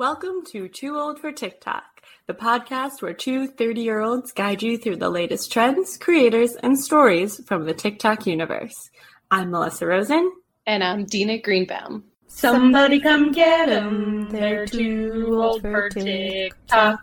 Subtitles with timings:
[0.00, 4.78] Welcome to Too Old for TikTok, the podcast where two 30 year olds guide you
[4.78, 8.88] through the latest trends, creators, and stories from the TikTok universe.
[9.30, 10.32] I'm Melissa Rosen.
[10.66, 12.04] And I'm Dina Greenbaum.
[12.28, 17.00] Somebody come get them, they're too old for TikTok.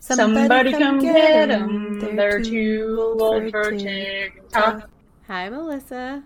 [0.00, 4.90] Somebody come get them, they're too old for TikTok.
[5.28, 6.24] Hi, Melissa.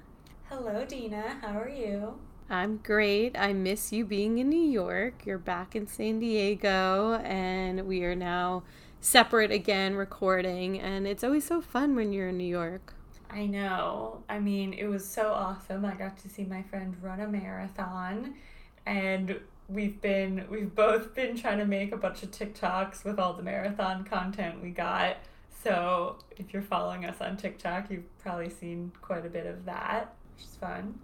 [0.49, 1.37] Hello, Dina.
[1.43, 2.15] How are you?
[2.51, 3.39] I'm great.
[3.39, 5.23] I miss you being in New York.
[5.25, 8.65] You're back in San Diego, and we are now
[9.01, 10.79] separate again recording.
[10.79, 12.93] And it's always so fun when you're in New York.
[13.31, 14.23] I know.
[14.29, 15.87] I mean, it was so awesome.
[15.87, 18.35] I got to see my friend run a marathon,
[18.85, 23.33] and we've been we've both been trying to make a bunch of TikToks with all
[23.33, 25.17] the marathon content we got.
[25.63, 30.15] So if you're following us on TikTok, you've probably seen quite a bit of that,
[30.37, 30.99] which is fun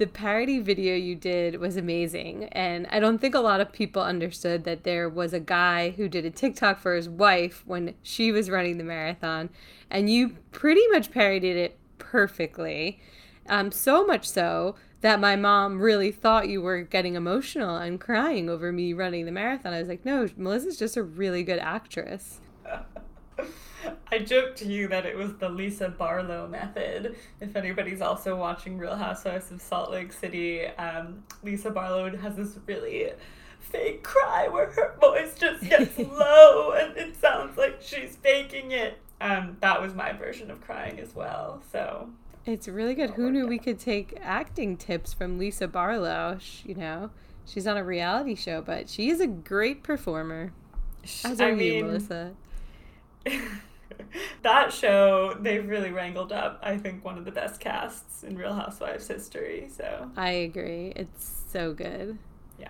[0.00, 2.44] the parody video you did was amazing.
[2.44, 6.08] And I don't think a lot of people understood that there was a guy who
[6.08, 9.50] did a TikTok for his wife when she was running the marathon.
[9.90, 12.98] And you pretty much parodied it perfectly.
[13.46, 18.48] Um, so much so that my mom really thought you were getting emotional and crying
[18.48, 19.74] over me running the marathon.
[19.74, 22.40] I was like, no, Melissa's just a really good actress.
[24.12, 27.16] I joked to you that it was the Lisa Barlow method.
[27.40, 32.58] If anybody's also watching Real Housewives of Salt Lake City, um, Lisa Barlow has this
[32.66, 33.12] really
[33.60, 38.98] fake cry where her voice just gets low and it sounds like she's faking it.
[39.20, 41.62] Um, that was my version of crying as well.
[41.70, 42.10] So
[42.46, 43.10] it's really good.
[43.10, 46.38] Who knew we could take acting tips from Lisa Barlow?
[46.40, 47.10] She, you know,
[47.44, 50.52] she's on a reality show, but she is a great performer.
[51.24, 52.32] As are I mean, you, Melissa.
[54.42, 58.54] that show they've really wrangled up i think one of the best casts in real
[58.54, 60.10] housewives history so.
[60.16, 60.92] I agree.
[60.96, 62.18] It's so good.
[62.58, 62.68] Yeah.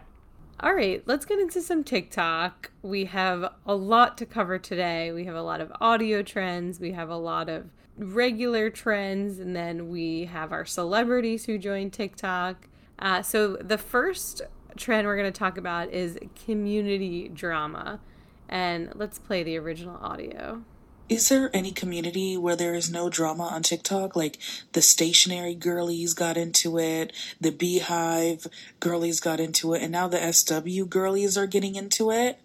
[0.60, 2.70] All right let's get into some tiktok.
[2.82, 5.12] We have a lot to cover today.
[5.12, 6.80] We have a lot of audio trends.
[6.80, 11.90] We have a lot of regular trends and then we have our celebrities who join
[11.90, 12.68] tiktok.
[12.98, 14.42] Uh, so the first
[14.76, 18.00] trend we're going to talk about is community drama.
[18.48, 20.62] And let's play the original audio
[21.10, 24.14] is there any community where there is no drama on TikTok?
[24.14, 24.38] Like
[24.74, 28.46] the stationary girlies got into it, the beehive
[28.78, 32.38] girlies got into it, and now the SW girlies are getting into it?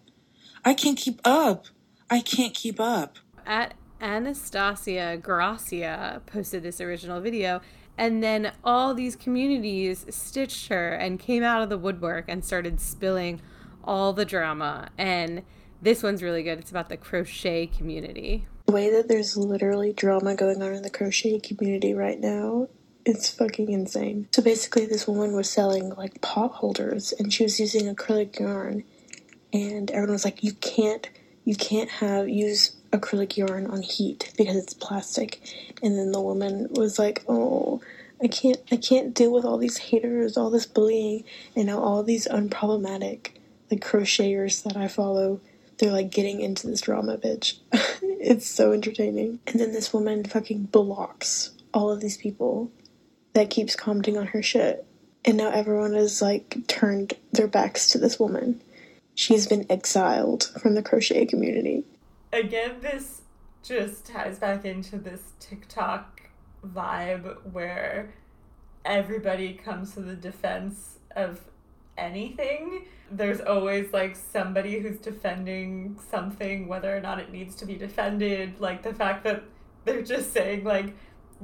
[0.64, 1.66] I can't keep up.
[2.10, 3.18] I can't keep up.
[3.46, 7.60] At Anastasia Gracia posted this original video,
[7.96, 12.80] and then all these communities stitched her and came out of the woodwork and started
[12.80, 13.40] spilling
[13.84, 14.88] all the drama.
[14.98, 15.44] And
[15.80, 16.58] this one's really good.
[16.58, 18.48] It's about the crochet community.
[18.66, 22.68] The way that there's literally drama going on in the crochet community right now,
[23.04, 24.28] it's fucking insane.
[24.32, 28.84] So basically, this woman was selling like pot holders and she was using acrylic yarn,
[29.52, 31.08] and everyone was like, "You can't,
[31.44, 35.40] you can't have use acrylic yarn on heat because it's plastic."
[35.82, 37.82] And then the woman was like, "Oh."
[38.22, 41.24] I can't I can't deal with all these haters, all this bullying,
[41.54, 43.32] and now all these unproblematic
[43.70, 45.40] like crocheters that I follow
[45.78, 47.58] they're like getting into this drama, bitch.
[48.26, 49.38] it's so entertaining.
[49.46, 52.70] And then this woman fucking blocks all of these people
[53.34, 54.84] that keeps commenting on her shit.
[55.24, 58.62] And now everyone has like turned their backs to this woman.
[59.14, 61.84] She's been exiled from the crochet community.
[62.32, 63.22] Again, this
[63.62, 66.22] just ties back into this TikTok
[66.66, 68.14] vibe where
[68.84, 71.40] everybody comes to the defense of
[71.98, 77.74] anything there's always like somebody who's defending something whether or not it needs to be
[77.74, 79.44] defended like the fact that
[79.84, 80.94] they're just saying like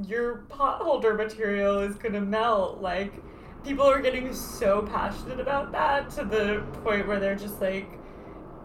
[0.06, 3.12] your pot holder material is to melt like
[3.64, 7.88] people are getting so passionate about that to the point where they're just like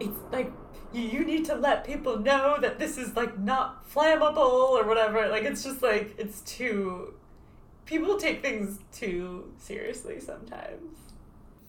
[0.00, 0.52] it's like
[0.92, 5.44] you need to let people know that this is like not flammable or whatever like
[5.44, 7.14] it's just like it's too
[7.84, 11.07] people take things too seriously sometimes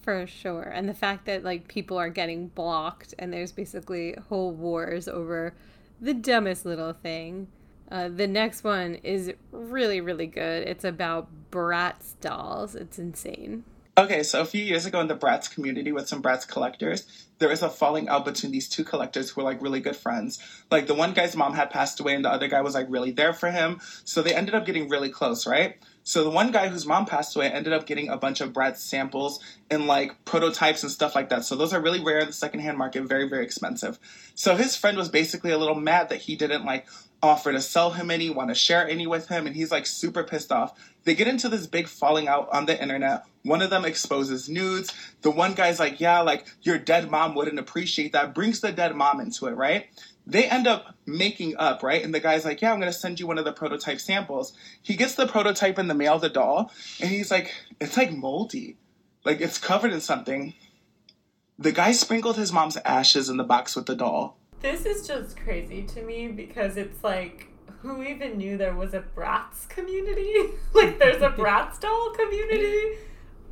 [0.02, 0.62] for sure.
[0.62, 5.54] And the fact that like people are getting blocked and there's basically whole wars over
[6.00, 7.48] the dumbest little thing.
[7.90, 10.66] Uh, the next one is really, really good.
[10.66, 12.74] It's about Bratz dolls.
[12.74, 13.64] It's insane.
[13.98, 17.48] Okay, so a few years ago in the Bratz community with some Bratz collectors, there
[17.48, 20.38] was a falling out between these two collectors who were like really good friends.
[20.70, 23.10] Like the one guy's mom had passed away and the other guy was like really
[23.10, 23.80] there for him.
[24.04, 25.76] So they ended up getting really close, right?
[26.02, 28.78] So the one guy whose mom passed away ended up getting a bunch of Bratz
[28.78, 29.38] samples
[29.70, 31.44] and like prototypes and stuff like that.
[31.44, 33.98] So those are really rare in the secondhand market, very, very expensive.
[34.34, 36.86] So his friend was basically a little mad that he didn't like
[37.22, 40.24] offer to sell him any, want to share any with him, and he's like super
[40.24, 40.78] pissed off.
[41.04, 43.24] They get into this big falling out on the internet.
[43.42, 44.92] One of them exposes nudes.
[45.22, 48.94] The one guy's like, Yeah, like your dead mom wouldn't appreciate that, brings the dead
[48.94, 49.86] mom into it, right?
[50.30, 52.04] They end up making up, right?
[52.04, 54.52] And the guy's like, Yeah, I'm gonna send you one of the prototype samples.
[54.80, 58.76] He gets the prototype in the mail, the doll, and he's like, It's like moldy.
[59.24, 60.54] Like it's covered in something.
[61.58, 64.38] The guy sprinkled his mom's ashes in the box with the doll.
[64.60, 67.48] This is just crazy to me because it's like,
[67.80, 70.34] who even knew there was a Bratz community?
[70.74, 72.98] like, there's a Bratz doll community?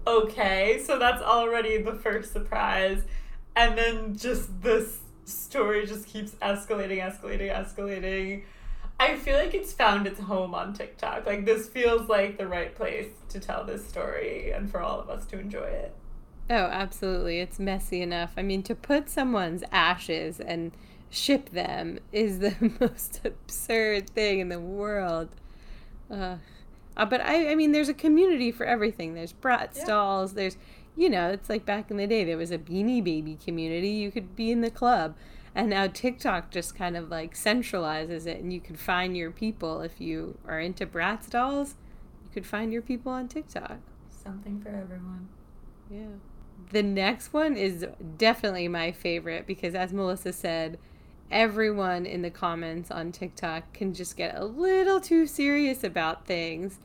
[0.07, 3.03] Okay, so that's already the first surprise.
[3.57, 4.99] And then just this
[5.33, 8.43] story just keeps escalating, escalating, escalating.
[9.01, 11.25] I feel like it's found its home on TikTok.
[11.25, 15.09] Like, this feels like the right place to tell this story and for all of
[15.09, 15.95] us to enjoy it.
[16.51, 17.41] Oh, absolutely.
[17.41, 18.33] It's messy enough.
[18.37, 20.73] I mean, to put someone's ashes and
[21.11, 25.29] ship them is the most absurd thing in the world.
[26.11, 26.37] Uh,
[26.97, 29.15] but I, I mean, there's a community for everything.
[29.15, 29.85] There's brat yeah.
[29.85, 30.33] stalls.
[30.35, 30.57] There's,
[30.99, 33.91] you know, it's like back in the day, there was a beanie baby community.
[33.91, 35.15] You could be in the club.
[35.55, 39.81] And now TikTok just kind of like centralizes it, and you can find your people
[39.81, 41.77] if you are into Bratz dolls.
[42.25, 43.79] You could find your people on TikTok.
[44.11, 45.29] Something for everyone.
[45.89, 46.17] Yeah.
[46.73, 47.87] The next one is
[48.19, 50.79] definitely my favorite because, as Melissa said,
[51.31, 56.81] everyone in the comments on TikTok can just get a little too serious about things.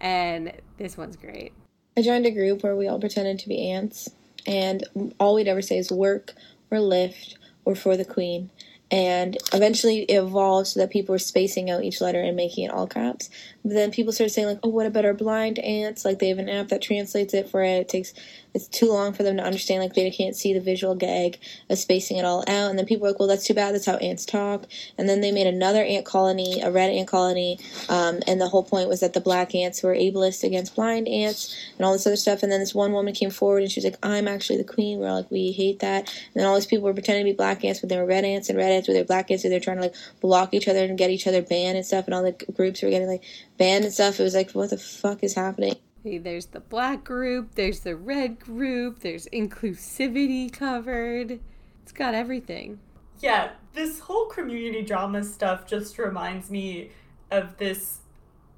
[0.00, 1.52] And this one's great.
[1.96, 4.10] I joined a group where we all pretended to be ants,
[4.46, 4.84] and
[5.18, 6.34] all we'd ever say is work
[6.70, 8.50] or lift or for the queen
[8.90, 12.70] and eventually it evolved so that people were spacing out each letter and making it
[12.70, 13.30] all caps.
[13.68, 16.04] Then people started saying like, "Oh, what about our blind ants?
[16.04, 17.80] Like they have an app that translates it for it.
[17.80, 18.14] It takes
[18.54, 19.82] it's too long for them to understand.
[19.82, 23.02] Like they can't see the visual gag of spacing it all out." And then people
[23.02, 23.74] were like, "Well, that's too bad.
[23.74, 24.66] That's how ants talk."
[24.96, 27.58] And then they made another ant colony, a red ant colony,
[27.88, 31.56] um, and the whole point was that the black ants were ableist against blind ants
[31.76, 32.44] and all this other stuff.
[32.44, 35.00] And then this one woman came forward and she was like, "I'm actually the queen."
[35.00, 37.64] We're like, "We hate that." And then all these people were pretending to be black
[37.64, 39.58] ants, but they were red ants and red ants with their black ants, so they're
[39.58, 42.04] trying to like block each other and get each other banned and stuff.
[42.06, 43.22] And all the groups were getting like
[43.56, 44.20] banned and stuff.
[44.20, 45.76] It was like, what the fuck is happening?
[46.02, 51.40] Hey, there's the black group, there's the red group, there's inclusivity covered.
[51.82, 52.78] It's got everything.
[53.20, 56.90] Yeah, this whole community drama stuff just reminds me
[57.30, 58.00] of this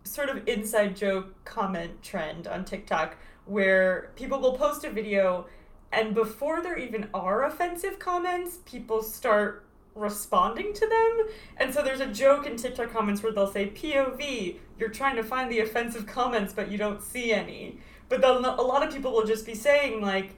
[0.05, 5.47] sort of inside joke comment trend on TikTok where people will post a video
[5.93, 9.65] and before there even are offensive comments, people start
[9.99, 11.27] responding to them.
[11.57, 15.23] And so there's a joke in TikTok comments where they'll say, POV, you're trying to
[15.23, 17.79] find the offensive comments, but you don't see any.
[18.09, 20.35] But then a lot of people will just be saying, like,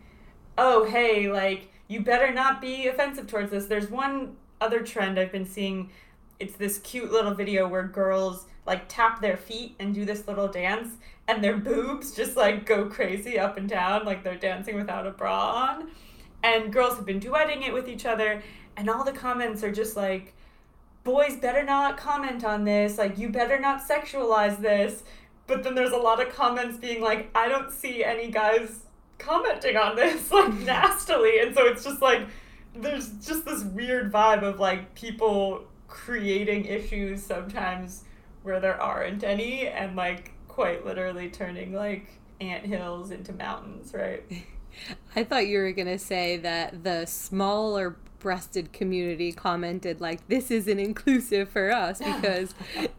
[0.59, 3.67] oh, hey, like, you better not be offensive towards this.
[3.67, 5.91] There's one other trend I've been seeing.
[6.39, 10.47] It's this cute little video where girls like tap their feet and do this little
[10.47, 10.95] dance
[11.27, 15.11] and their boobs just like go crazy up and down like they're dancing without a
[15.11, 15.91] bra on.
[16.43, 18.43] And girls have been duetting it with each other
[18.77, 20.35] and all the comments are just like
[21.03, 25.03] boys better not comment on this like you better not sexualize this.
[25.47, 28.85] But then there's a lot of comments being like i don't see any guys
[29.19, 31.41] commenting on this like nastily.
[31.41, 32.27] And so it's just like
[32.75, 38.05] there's just this weird vibe of like people creating issues sometimes
[38.43, 42.07] where there aren't any and like quite literally turning like
[42.41, 44.23] ant hills into mountains right?
[45.17, 50.51] I thought you were going to say that the smaller breasted community commented like this
[50.51, 52.55] isn't inclusive for us because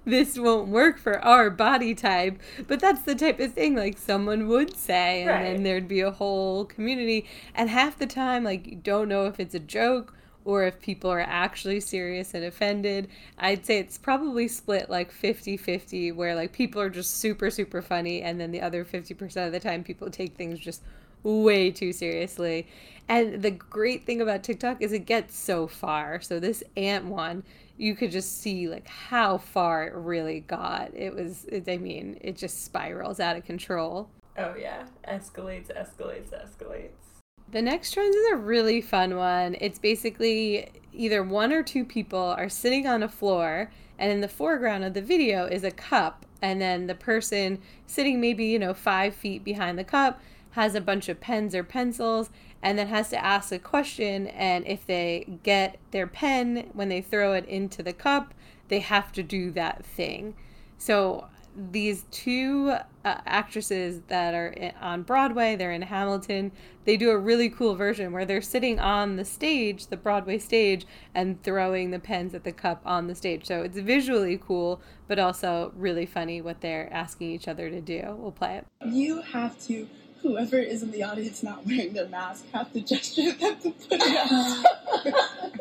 [0.06, 2.38] this won't work for our body type
[2.68, 5.44] but that's the type of thing like someone would say and right.
[5.44, 7.25] then there'd be a whole community
[7.56, 10.13] and half the time like you don't know if it's a joke
[10.44, 13.08] or if people are actually serious and offended.
[13.38, 17.82] I'd say it's probably split like 50 50, where like people are just super, super
[17.82, 20.82] funny, and then the other 50% of the time people take things just
[21.24, 22.68] way too seriously.
[23.08, 26.22] And the great thing about TikTok is it gets so far.
[26.22, 27.44] So this ant one,
[27.78, 30.94] you could just see like how far it really got.
[30.96, 34.10] It was it, I mean, it just spirals out of control.
[34.38, 37.22] Oh yeah, escalates, escalates, escalates.
[37.51, 39.58] The next trend is a really fun one.
[39.60, 44.28] It's basically either one or two people are sitting on a floor and in the
[44.30, 48.74] foreground of the video is a cup and then the person sitting maybe, you know,
[48.74, 52.29] 5 feet behind the cup has a bunch of pens or pencils
[52.62, 57.01] and then has to ask a question and if they get their pen when they
[57.01, 58.34] throw it into the cup
[58.67, 60.34] they have to do that thing
[60.77, 66.51] so these two uh, actresses that are in, on Broadway, they're in Hamilton.
[66.86, 70.86] They do a really cool version where they're sitting on the stage, the Broadway stage,
[71.13, 73.46] and throwing the pens at the cup on the stage.
[73.46, 78.15] So it's visually cool, but also really funny what they're asking each other to do.
[78.17, 78.67] We'll play it.
[78.88, 79.88] You have to,
[80.22, 83.88] whoever is in the audience not wearing their mask, have to gesture them to put
[83.92, 85.51] it on.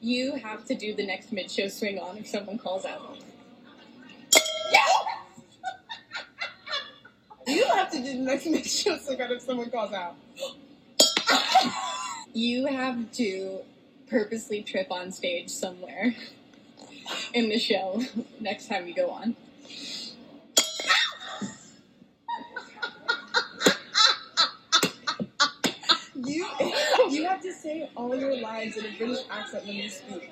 [0.00, 3.18] you have to do the next mid show swing on if someone calls out.
[7.46, 10.16] You have to do the next mid show swing on if someone calls out.
[12.32, 13.60] You have to
[14.08, 16.14] purposely trip on stage somewhere
[17.34, 18.02] in the show
[18.40, 19.36] next time you go on.
[26.14, 26.46] You
[27.10, 30.30] you have to say all your lines in a British accent when you speak.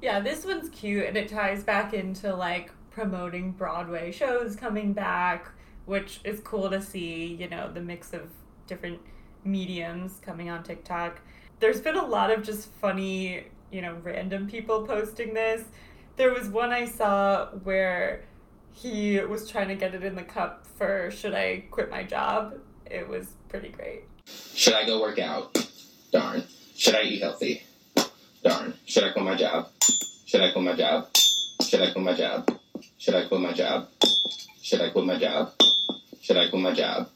[0.00, 5.50] Yeah, this one's cute and it ties back into like promoting Broadway shows coming back,
[5.86, 8.30] which is cool to see, you know, the mix of
[8.66, 9.00] different
[9.44, 11.20] mediums coming on TikTok.
[11.60, 15.64] There's been a lot of just funny, you know, random people posting this.
[16.16, 18.24] There was one I saw where
[18.72, 22.54] he was trying to get it in the cup for should I quit my job?
[22.86, 24.04] It was pretty great.
[24.26, 25.56] Should I go work out?
[26.12, 26.44] Darn.
[26.76, 27.62] Should I eat healthy?
[28.42, 28.74] Darn.
[28.86, 29.68] Should I quit my job?
[30.26, 31.08] Should I quit my job?
[31.60, 32.48] Should I quit my job?
[32.98, 33.88] Should I quit my job?
[34.62, 35.52] Should I quit my job?
[36.20, 37.08] Should I quit my job?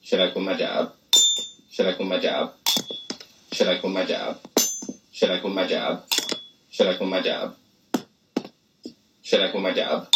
[0.00, 0.92] Should I quit my job?
[1.72, 2.52] Should I quit my job?
[3.54, 4.38] Should I quit my job?
[5.10, 6.04] Should I quit my job?
[6.70, 7.56] Should I quit my job?
[9.22, 10.08] Should I quit my job?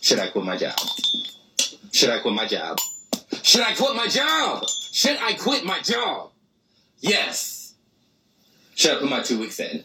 [0.00, 0.78] Should I quit my job?
[1.92, 2.78] Should I quit my job?
[3.42, 4.62] Should I quit my job?
[4.92, 6.30] Should I quit my job?
[7.00, 7.74] Yes.
[8.76, 9.82] Should I put my two weeks in?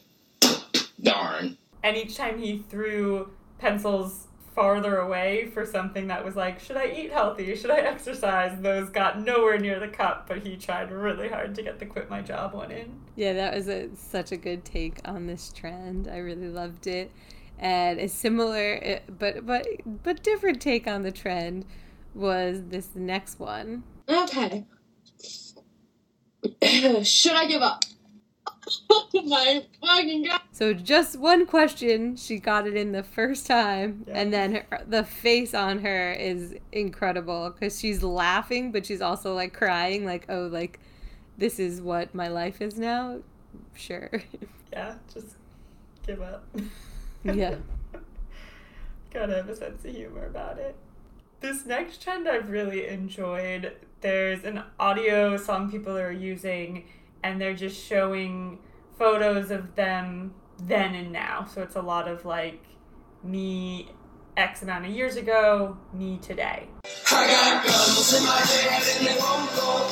[1.02, 1.58] Darn.
[1.82, 6.88] And each time he threw pencils farther away for something that was like, should I
[6.88, 7.56] eat healthy?
[7.56, 8.60] Should I exercise?
[8.62, 12.10] Those got nowhere near the cup, but he tried really hard to get the quit
[12.10, 13.00] my job one in.
[13.16, 16.08] Yeah, that was a, such a good take on this trend.
[16.08, 17.12] I really loved it.
[17.60, 21.66] And a similar, eh, but but but different take on the trend
[22.16, 23.84] was this next one.
[24.10, 24.66] Okay.
[27.04, 27.84] Should I give up?
[28.90, 30.42] Oh my fucking god.
[30.52, 34.20] So just one question, she got it in the first time, Yeah.
[34.20, 39.34] and then her, the face on her is incredible because she's laughing, but she's also
[39.34, 40.80] like crying, like oh, like
[41.38, 43.20] this is what my life is now.
[43.76, 44.10] Sure,
[44.74, 45.36] Yeah, just
[46.06, 46.46] give up.
[47.24, 47.56] yeah.
[49.14, 50.76] Gotta have a sense of humor about it.
[51.42, 53.74] This next trend I've really enjoyed.
[54.00, 56.86] There's an audio song people are using,
[57.24, 58.60] and they're just showing
[58.98, 61.46] photos of them then and now.
[61.46, 62.64] So it's a lot of like
[63.24, 63.90] me
[64.38, 66.68] X amount of years ago, me today.
[67.12, 69.88] I got guns in my head and they won't go.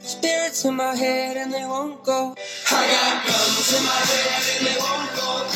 [0.00, 2.34] Spirits in my head and they won't go.
[2.70, 5.48] I got guns in my head and they won't go.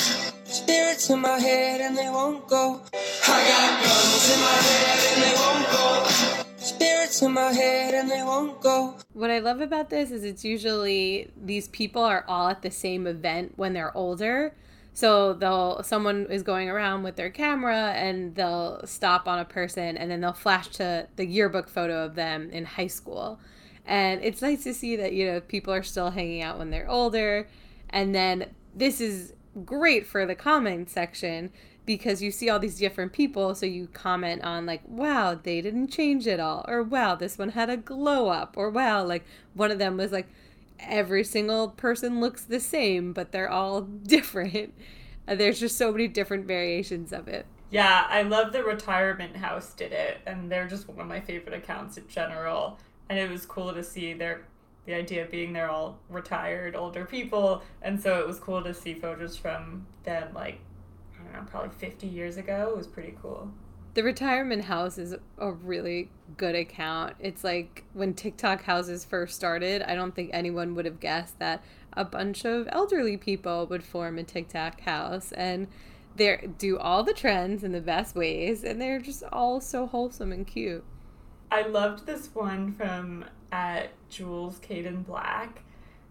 [0.44, 2.80] Spirits in my head and they won't go.
[3.26, 6.43] I got guns in my head and they won't go.
[6.74, 8.96] Spirits in my head and they won't go.
[9.12, 13.06] What I love about this is it's usually these people are all at the same
[13.06, 14.54] event when they're older.
[14.92, 19.96] So they'll someone is going around with their camera and they'll stop on a person
[19.96, 23.38] and then they'll flash to the yearbook photo of them in high school.
[23.86, 26.90] And it's nice to see that you know people are still hanging out when they're
[26.90, 27.48] older.
[27.90, 29.32] And then this is
[29.64, 31.52] great for the comment section
[31.86, 35.88] because you see all these different people so you comment on like wow they didn't
[35.88, 39.24] change at all or wow this one had a glow up or wow like
[39.54, 40.28] one of them was like
[40.80, 44.74] every single person looks the same but they're all different
[45.26, 49.74] Uh, there's just so many different variations of it Yeah, I love the retirement house
[49.74, 52.78] did it, and they're just one of my favorite accounts in general.
[53.08, 54.46] And it was cool to see their
[54.86, 58.74] the idea of being they're all retired older people, and so it was cool to
[58.74, 60.60] see photos from them like
[61.34, 62.70] don't know, probably fifty years ago.
[62.70, 63.50] It was pretty cool.
[63.94, 69.82] the retirement house is a really good account it's like when tiktok houses first started
[69.82, 71.62] i don't think anyone would have guessed that
[71.92, 75.68] a bunch of elderly people would form a tiktok house and
[76.16, 80.32] they do all the trends in the best ways and they're just all so wholesome
[80.32, 80.84] and cute
[81.52, 85.62] I loved this one from at Jules Caden Black.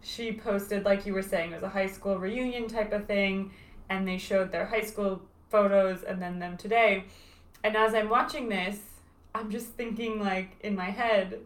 [0.01, 3.51] She posted, like you were saying, it was a high school reunion type of thing,
[3.89, 7.05] and they showed their high school photos and then them today.
[7.63, 8.79] And as I'm watching this,
[9.35, 11.39] I'm just thinking, like, in my head,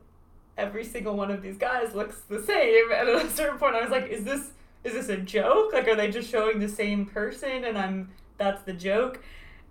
[0.58, 2.92] every single one of these guys looks the same.
[2.92, 4.52] And at a certain point, I was like, is this
[4.84, 5.74] is this a joke?
[5.74, 7.66] Like, are they just showing the same person?
[7.66, 9.24] And I'm that's the joke.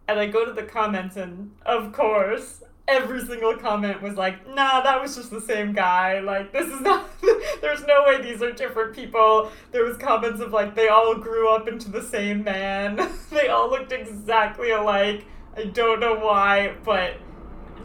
[0.08, 4.81] And I go to the comments, and of course, every single comment was like, nah,
[4.81, 6.21] that was just the same guy.
[6.21, 7.11] Like, this is not,
[7.61, 9.50] there's no way these are different people.
[9.73, 12.97] There was comments of like, they all grew up into the same man.
[13.31, 15.25] they all looked exactly alike.
[15.57, 17.14] I don't know why, but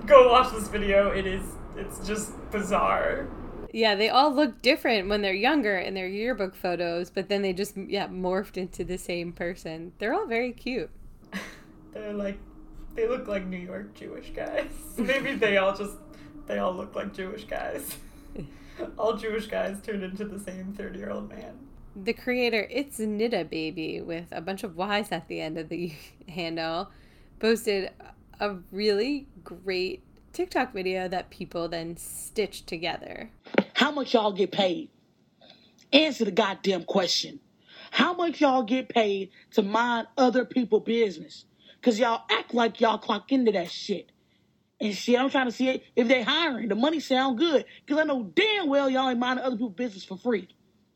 [0.05, 1.09] go watch this video.
[1.09, 1.43] It is,
[1.75, 3.27] it's just bizarre.
[3.73, 7.53] Yeah, they all look different when they're younger in their yearbook photos, but then they
[7.53, 9.93] just, yeah, morphed into the same person.
[9.97, 10.89] They're all very cute.
[11.93, 12.37] They're like
[12.95, 14.71] they look like New York Jewish guys.
[14.97, 15.95] Maybe they all just
[16.47, 17.95] they all look like Jewish guys.
[18.97, 21.57] all Jewish guys turned into the same thirty year old man.
[21.95, 25.91] The creator, it's Nita Baby, with a bunch of Y's at the end of the
[26.27, 26.89] handle,
[27.39, 27.91] posted
[28.39, 33.29] a really great TikTok video that people then stitched together.
[33.73, 34.89] How much y'all get paid?
[35.91, 37.41] Answer the goddamn question.
[37.91, 41.43] How much y'all get paid to mind other people business?
[41.81, 44.11] Cause y'all act like y'all clock into that shit.
[44.79, 46.67] And shit, I'm trying to see it if they hiring.
[46.67, 47.65] The money sound good.
[47.87, 50.47] Cause I know damn well y'all ain't minding other people's business for free.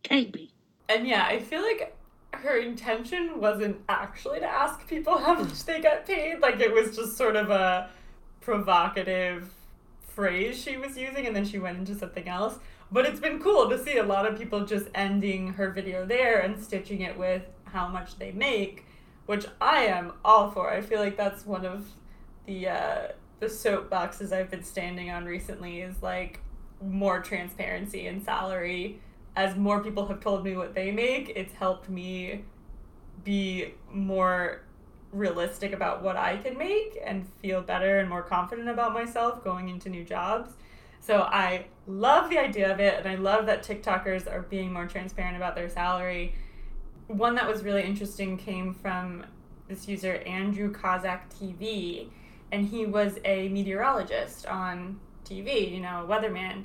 [0.04, 0.52] Can't be.
[0.90, 1.96] And yeah, I feel like
[2.32, 6.40] her intention wasn't actually to ask people how much they got paid.
[6.40, 7.90] Like it was just sort of a
[8.42, 9.52] provocative
[10.02, 12.60] phrase she was using and then she went into something else.
[12.92, 16.40] But it's been cool to see a lot of people just ending her video there
[16.40, 18.86] and stitching it with how much they make,
[19.26, 20.72] which I am all for.
[20.72, 21.88] I feel like that's one of
[22.46, 23.08] the uh,
[23.40, 26.40] the soapboxes I've been standing on recently is like
[26.82, 29.02] more transparency in salary.
[29.36, 32.46] As more people have told me what they make, it's helped me
[33.24, 34.62] be more
[35.12, 39.70] realistic about what I can make and feel better and more confident about myself going
[39.70, 40.52] into new jobs.
[41.00, 44.88] So I love the idea of it, and I love that TikTokers are being more
[44.88, 46.34] transparent about their salary.
[47.08, 49.26] One that was really interesting came from
[49.68, 52.10] this user, Andrew Kozak TV,
[52.52, 56.64] and he was a meteorologist on TV, you know, a weatherman.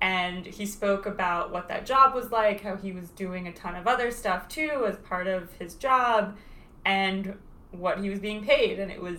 [0.00, 3.74] And he spoke about what that job was like, how he was doing a ton
[3.74, 6.36] of other stuff too as part of his job,
[6.84, 7.36] and
[7.72, 8.78] what he was being paid.
[8.78, 9.18] And it was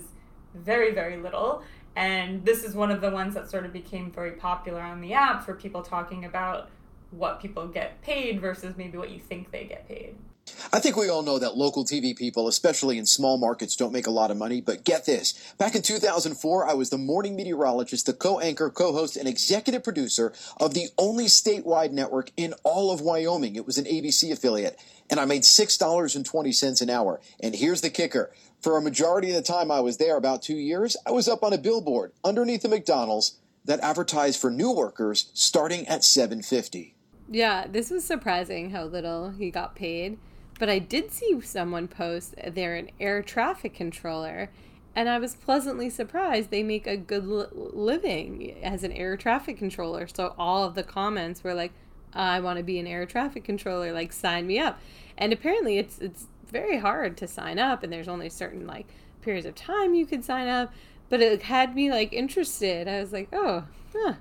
[0.56, 1.63] very, very little.
[1.95, 5.13] And this is one of the ones that sort of became very popular on the
[5.13, 6.69] app for people talking about
[7.12, 10.15] what people get paid versus maybe what you think they get paid.
[10.73, 14.08] I think we all know that local TV people, especially in small markets, don't make
[14.08, 15.34] a lot of money, but get this.
[15.58, 19.84] Back in 2004, I was the morning meteorologist, the co anchor, co host, and executive
[19.84, 23.56] producer of the only statewide network in all of Wyoming.
[23.56, 27.19] It was an ABC affiliate, and I made $6.20 an hour.
[27.39, 30.56] And here's the kicker for a majority of the time I was there, about two
[30.56, 35.32] years, I was up on a billboard underneath the McDonald's that advertised for new workers
[35.34, 36.95] starting at 750
[37.30, 40.17] Yeah, this was surprising how little he got paid.
[40.62, 44.52] But I did see someone post they're an air traffic controller,
[44.95, 49.58] and I was pleasantly surprised they make a good li- living as an air traffic
[49.58, 50.06] controller.
[50.06, 51.71] So all of the comments were like,
[52.13, 54.80] "I want to be an air traffic controller, like sign me up."
[55.17, 58.86] And apparently it's it's very hard to sign up and there's only certain like
[59.24, 60.71] periods of time you can sign up,
[61.10, 62.88] but it had me like interested.
[62.88, 63.63] I was like, "Oh,
[63.95, 64.13] huh.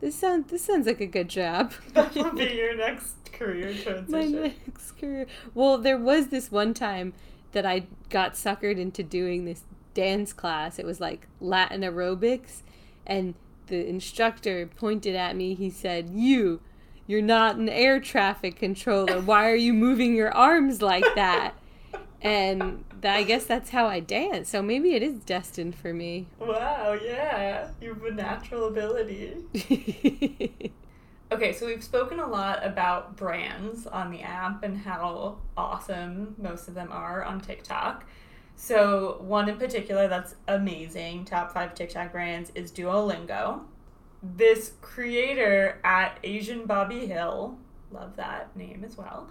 [0.00, 4.10] This sounds this sounds like a good job." That'll be your next career transition.
[4.10, 5.26] my next career.
[5.54, 7.12] Well, there was this one time
[7.52, 9.62] that I got suckered into doing this
[9.94, 10.78] dance class.
[10.78, 12.62] It was like Latin aerobics,
[13.06, 13.34] and
[13.66, 15.54] the instructor pointed at me.
[15.54, 16.60] He said, "You,
[17.06, 19.20] you're not an air traffic controller.
[19.20, 21.54] Why are you moving your arms like that?"
[22.22, 24.48] And I guess that's how I dance.
[24.48, 26.26] So maybe it is destined for me.
[26.38, 27.68] Wow, yeah.
[27.80, 29.36] You have a natural ability.
[31.32, 36.68] Okay, so we've spoken a lot about brands on the app and how awesome most
[36.68, 38.04] of them are on TikTok.
[38.54, 43.62] So, one in particular that's amazing, top five TikTok brands, is Duolingo.
[44.22, 47.58] This creator at Asian Bobby Hill,
[47.90, 49.28] love that name as well,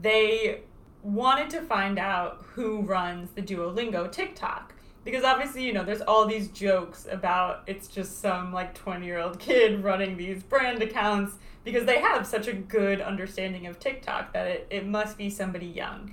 [0.00, 0.62] they
[1.06, 4.74] wanted to find out who runs the Duolingo TikTok.
[5.04, 9.18] Because obviously you know there's all these jokes about it's just some like 20 year
[9.18, 14.32] old kid running these brand accounts because they have such a good understanding of tiktok
[14.32, 16.12] that it, it must be somebody young.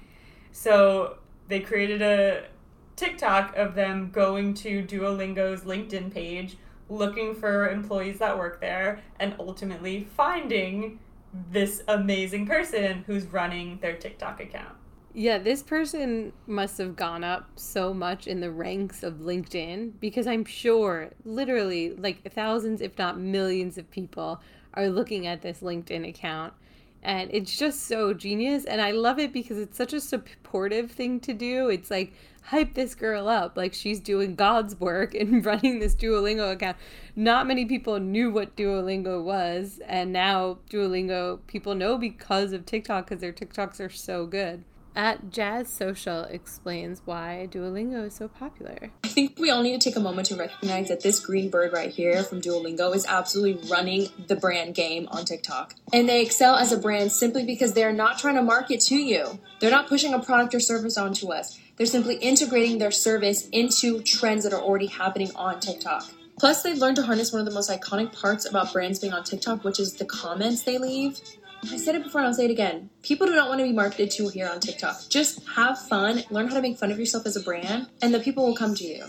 [0.52, 2.46] So they created a
[2.96, 9.34] tiktok of them going to duolingo's linkedin page looking for employees that work there and
[9.40, 11.00] ultimately finding
[11.50, 14.76] this amazing person who's running their tiktok account
[15.16, 20.26] Yeah, this person must have gone up so much in the ranks of LinkedIn because
[20.26, 24.42] I'm sure literally like thousands, if not millions, of people
[24.74, 26.54] are looking at this LinkedIn account.
[27.04, 28.66] And it's just so genius.
[28.66, 31.70] And I love it because it's such a supportive thing to do.
[31.70, 32.14] It's like,
[32.46, 36.78] hype this girl up like she's doing God's work and running this Duolingo account.
[37.16, 43.06] Not many people knew what Duolingo was, and now Duolingo people know because of TikTok
[43.06, 44.64] because their TikToks are so good.
[44.96, 48.92] At Jazz Social explains why Duolingo is so popular.
[49.04, 51.74] I think we all need to take a moment to recognize that this green bird
[51.74, 55.74] right here from Duolingo is absolutely running the brand game on TikTok.
[55.92, 59.40] And they excel as a brand simply because they're not trying to market to you.
[59.60, 61.60] They're not pushing a product or service onto us.
[61.78, 66.06] They're simply integrating their service into trends that are already happening on TikTok.
[66.38, 69.24] Plus, they've learned to harness one of the most iconic parts about brands being on
[69.24, 71.20] TikTok, which is the comments they leave.
[71.72, 72.90] I said it before and I'll say it again.
[73.02, 75.10] People do not want to be marketed to here on TikTok.
[75.10, 78.20] Just have fun, learn how to make fun of yourself as a brand, and the
[78.20, 79.06] people will come to you.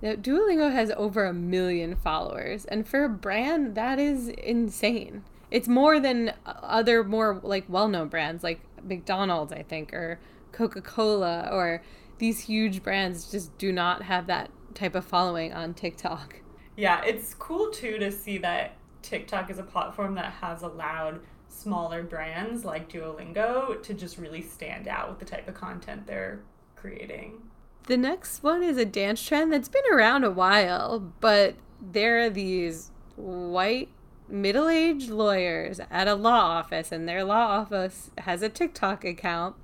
[0.00, 5.24] Now, Duolingo has over a million followers, and for a brand, that is insane.
[5.50, 10.20] It's more than other more like well-known brands like McDonald's, I think, or
[10.52, 11.82] Coca-Cola, or
[12.18, 16.36] these huge brands just do not have that type of following on TikTok.
[16.76, 22.02] Yeah, it's cool too to see that TikTok is a platform that has allowed smaller
[22.02, 26.40] brands like Duolingo to just really stand out with the type of content they're
[26.76, 27.42] creating.
[27.86, 32.30] The next one is a dance trend that's been around a while, but there are
[32.30, 33.88] these white
[34.28, 39.56] middle aged lawyers at a law office, and their law office has a TikTok account,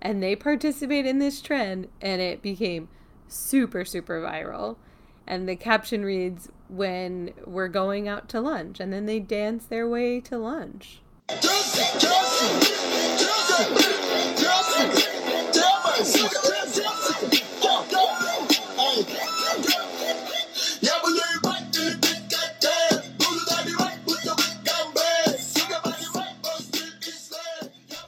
[0.00, 2.88] and they participate in this trend, and it became
[3.26, 4.76] super, super viral.
[5.26, 9.88] And the caption reads, When we're going out to lunch, and then they dance their
[9.88, 11.00] way to lunch.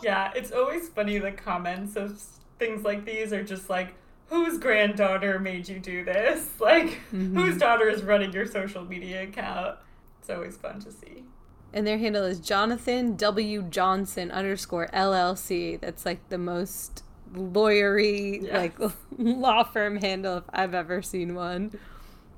[0.02, 2.20] Yeah, it's always funny the comments of
[2.58, 3.94] things like these are just like,
[4.28, 6.48] whose granddaughter made you do this?
[6.60, 7.36] Like, Mm-hmm.
[7.38, 9.76] whose daughter is running your social media account?
[10.20, 11.24] It's always fun to see.
[11.72, 13.62] And their handle is Jonathan W.
[13.62, 15.78] Johnson underscore LLC.
[15.80, 17.02] That's like the most
[17.34, 18.52] lawyery, Yes.
[18.54, 21.72] like law firm handle if I've ever seen one.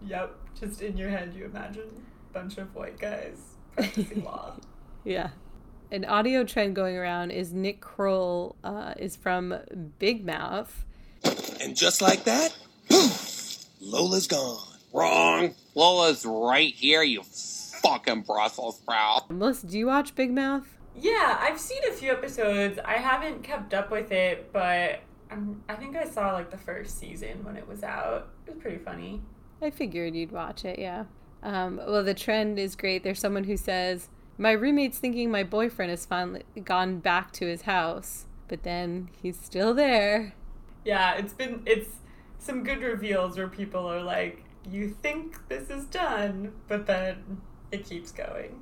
[0.06, 3.38] Yep, just in your head, you imagine a bunch of white guys
[3.74, 4.54] practicing law.
[5.04, 5.30] Yeah.
[5.90, 9.54] An audio trend going around is Nick Kroll uh, is from
[9.98, 10.84] Big Mouth.
[11.62, 12.54] And just like that,
[12.90, 14.58] poof, Lola's gone.
[14.92, 15.54] Wrong.
[15.74, 17.22] Lola's right here, you
[17.82, 19.30] fucking Brussels sprout.
[19.30, 20.66] Melissa, do you watch Big Mouth?
[20.94, 22.78] Yeah, I've seen a few episodes.
[22.84, 26.98] I haven't kept up with it, but I'm, I think I saw like the first
[26.98, 28.30] season when it was out.
[28.46, 29.22] It was pretty funny.
[29.62, 31.04] I figured you'd watch it, yeah.
[31.42, 33.04] Um, well, the trend is great.
[33.04, 37.62] There's someone who says, My roommate's thinking my boyfriend has finally gone back to his
[37.62, 40.34] house, but then he's still there.
[40.84, 41.96] Yeah, it's been it's
[42.38, 47.84] some good reveals where people are like, "You think this is done," but then it
[47.84, 48.60] keeps going.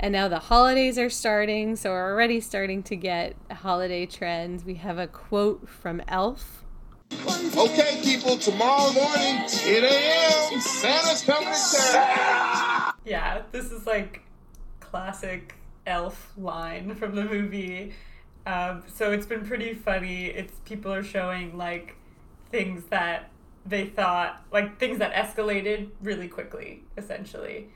[0.00, 4.64] And now the holidays are starting, so we're already starting to get holiday trends.
[4.64, 6.64] We have a quote from Elf.
[7.56, 12.92] Okay, people, tomorrow morning, 10 a.m., Santa's coming to town.
[13.04, 14.22] Yeah, this is like
[14.78, 15.54] classic
[15.86, 17.94] elf line from the movie.
[18.46, 20.26] Um, so it's been pretty funny.
[20.26, 21.96] It's people are showing like
[22.50, 23.30] things that
[23.66, 27.70] they thought like things that escalated really quickly, essentially.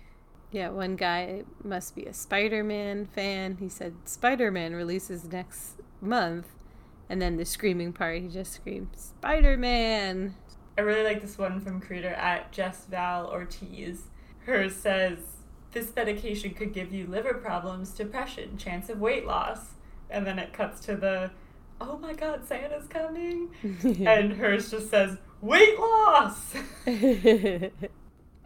[0.53, 3.57] Yeah, one guy must be a Spider Man fan.
[3.59, 6.47] He said Spider Man releases next month.
[7.09, 10.35] And then the screaming part, he just screamed, Spider Man!
[10.77, 14.03] I really like this one from creator at Jess Val Ortiz.
[14.41, 15.19] Hers says,
[15.73, 19.75] This medication could give you liver problems, depression, chance of weight loss.
[20.11, 21.31] And then it cuts to the,
[21.81, 23.49] Oh my god, Santa's coming.
[24.07, 26.55] and hers just says, Weight loss!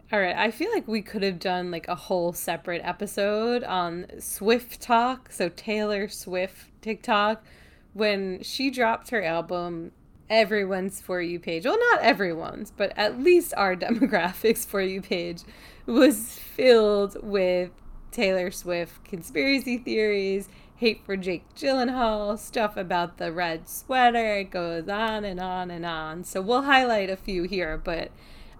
[0.09, 4.05] All right, I feel like we could have done like a whole separate episode on
[4.15, 5.33] SwiftTok.
[5.33, 7.43] So Taylor Swift TikTok,
[7.91, 9.91] when she dropped her album,
[10.29, 11.65] everyone's for you page.
[11.65, 15.41] Well, not everyone's, but at least our demographics for you page
[15.85, 17.71] was filled with
[18.09, 24.37] Taylor Swift conspiracy theories, hate for Jake Gyllenhaal, stuff about the red sweater.
[24.37, 26.23] It goes on and on and on.
[26.23, 28.09] So we'll highlight a few here, but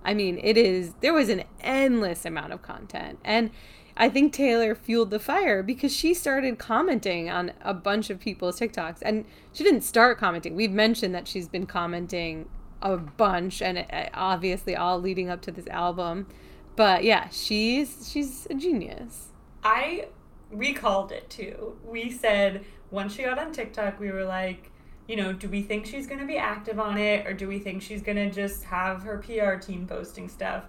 [0.03, 3.19] I mean, it is, there was an endless amount of content.
[3.23, 3.51] And
[3.97, 8.59] I think Taylor fueled the fire because she started commenting on a bunch of people's
[8.59, 8.99] TikToks.
[9.01, 10.55] And she didn't start commenting.
[10.55, 12.47] We've mentioned that she's been commenting
[12.81, 16.27] a bunch and uh, obviously all leading up to this album.
[16.75, 19.29] But yeah, she's she's a genius.
[19.63, 20.07] I
[20.51, 21.75] we called it too.
[21.83, 24.71] We said once she got on TikTok, we were like,
[25.07, 27.59] you know, do we think she's going to be active on it or do we
[27.59, 30.65] think she's going to just have her PR team posting stuff?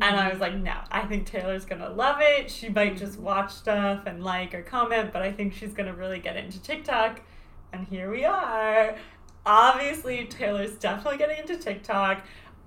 [0.00, 2.50] And I was like, no, I think Taylor's gonna love it.
[2.50, 6.18] She might just watch stuff and like or comment, but I think she's gonna really
[6.18, 7.20] get into TikTok.
[7.72, 8.96] And here we are.
[9.46, 12.24] Obviously, Taylor's definitely getting into TikTok.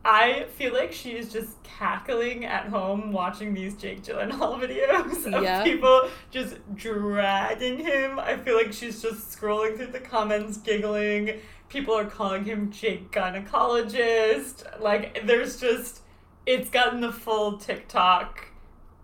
[0.10, 5.64] I feel like she's just cackling at home watching these Jake Gyllenhaal videos of Yeah.
[5.64, 8.18] people just dragging him.
[8.18, 11.42] I feel like she's just scrolling through the comments, giggling.
[11.68, 14.82] People are calling him Jake Gynecologist.
[14.82, 16.00] Like, there's just,
[16.46, 18.46] it's gotten the full TikTok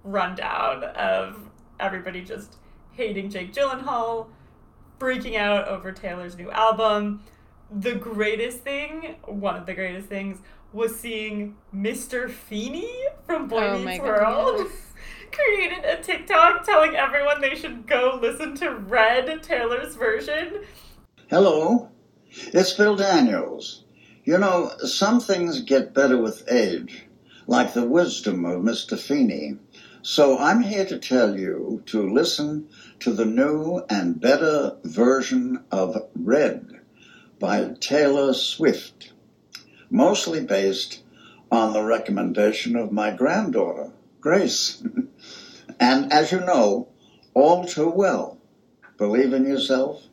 [0.05, 1.49] rundown of
[1.81, 2.55] everybody just
[2.93, 4.27] hating Jake Gyllenhaal,
[4.99, 7.21] freaking out over Taylor's new album.
[7.69, 10.37] The greatest thing, one of the greatest things,
[10.73, 12.29] was seeing Mr.
[12.29, 12.91] Feeney
[13.25, 14.81] from oh Boy Oh Meets World goodness.
[15.31, 20.63] created a TikTok telling everyone they should go listen to Red Taylor's version.
[21.29, 21.89] Hello,
[22.29, 23.83] it's Bill Daniels.
[24.25, 27.05] You know, some things get better with age,
[27.45, 28.97] like the wisdom of Mr.
[28.97, 29.57] Feeney.
[30.01, 32.67] So I'm here to tell you to listen
[32.99, 36.81] to the new and better version of Red
[37.39, 39.12] by Taylor Swift,
[39.93, 41.03] mostly based
[41.51, 44.83] on the recommendation of my granddaughter, Grace.
[45.79, 46.89] and as you know,
[47.35, 48.39] all too well,
[48.97, 50.07] believe in yourself,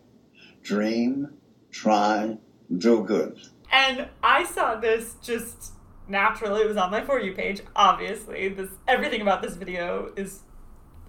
[0.63, 1.31] dream,
[1.71, 2.37] try,
[2.77, 3.41] do good.
[3.73, 5.73] And I saw this just
[6.07, 6.63] naturally.
[6.63, 7.63] It was on my For You page.
[7.75, 10.41] Obviously, this everything about this video is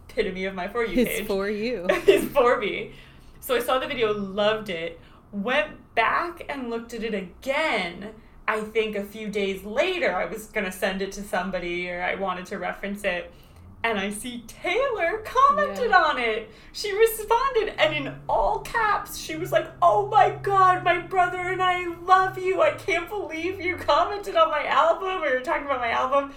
[0.08, 1.20] epitome of my For You It's page.
[1.20, 1.88] It's for you.
[2.08, 2.94] is for me.
[3.42, 5.00] So I saw the video, loved it,
[5.32, 8.14] went back and looked at it again.
[8.52, 12.16] I think a few days later, I was gonna send it to somebody or I
[12.16, 13.32] wanted to reference it.
[13.82, 16.52] And I see Taylor commented on it.
[16.74, 21.64] She responded, and in all caps, she was like, Oh my god, my brother and
[21.64, 22.62] I love you.
[22.62, 26.34] I can't believe you commented on my album, or you're talking about my album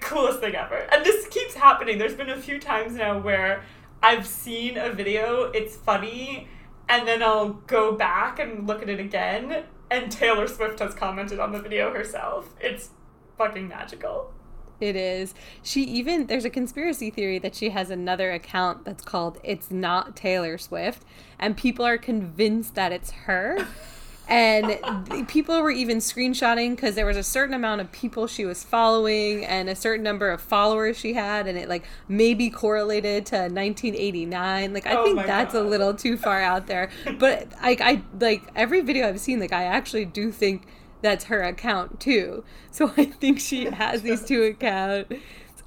[0.00, 0.76] coolest thing ever.
[0.92, 1.96] And this keeps happening.
[1.96, 3.62] There's been a few times now where
[4.02, 6.48] I've seen a video, it's funny,
[6.90, 11.38] and then I'll go back and look at it again, and Taylor Swift has commented
[11.38, 12.54] on the video herself.
[12.60, 12.90] It's
[13.38, 14.32] fucking magical.
[14.80, 15.34] It is.
[15.62, 20.16] She even there's a conspiracy theory that she has another account that's called It's Not
[20.16, 21.02] Taylor Swift
[21.38, 23.66] and people are convinced that it's her.
[24.28, 28.64] And people were even screenshotting because there was a certain amount of people she was
[28.64, 33.36] following and a certain number of followers she had, and it like maybe correlated to
[33.36, 34.72] 1989.
[34.74, 36.90] Like I Oh think that's a little too far out there.
[37.18, 40.66] But I, I like every video I've seen, like I actually do think
[41.02, 42.44] that's her account too.
[42.70, 45.12] So I think she has these two accounts.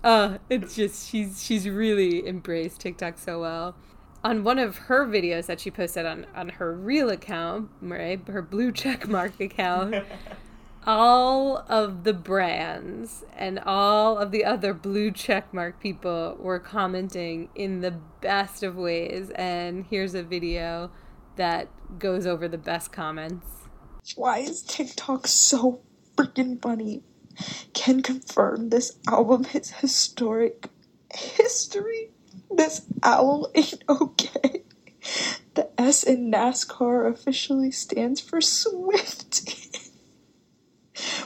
[0.04, 3.76] Uh, it's just she's she's really embraced TikTok so well.
[4.24, 8.42] On one of her videos that she posted on on her real account, right, her
[8.42, 9.96] blue check mark account,
[10.86, 17.50] all of the brands and all of the other blue check mark people were commenting
[17.56, 19.30] in the best of ways.
[19.36, 20.92] And here's a video
[21.36, 23.46] that goes over the best comments.
[24.16, 25.82] Why is TikTok so
[26.18, 27.04] freaking funny?
[27.74, 30.68] Can confirm this album is historic
[31.14, 32.10] history.
[32.52, 34.64] This owl ain't okay.
[35.54, 39.50] The S in NASCAR officially stands for Swift.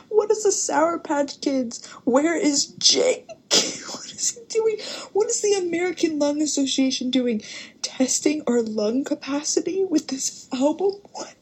[0.09, 1.85] what is the Sour Patch Kids?
[2.03, 3.27] Where is Jake?
[3.93, 4.77] What is he doing?
[5.11, 7.41] What is the American Lung Association doing?
[7.81, 10.93] Testing our lung capacity with this album?
[11.11, 11.35] What?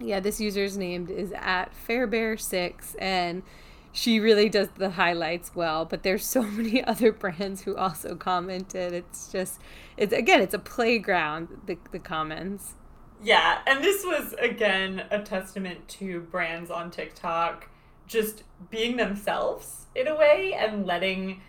[0.00, 3.42] Yeah, this user's name is at Fairbear6 and
[3.94, 8.92] she really does the highlights well, but there's so many other brands who also commented.
[8.92, 9.60] It's just
[9.96, 12.74] it's again, it's a playground, the the comments.
[13.22, 17.68] Yeah, and this was again a testament to brands on TikTok
[18.06, 21.40] just being themselves in a way and letting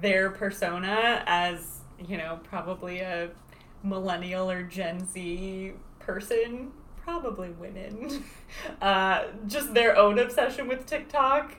[0.00, 3.30] their persona as, you know, probably a
[3.84, 6.72] millennial or Gen Z person,
[7.04, 8.24] probably women,
[8.82, 11.56] uh, just their own obsession with TikTok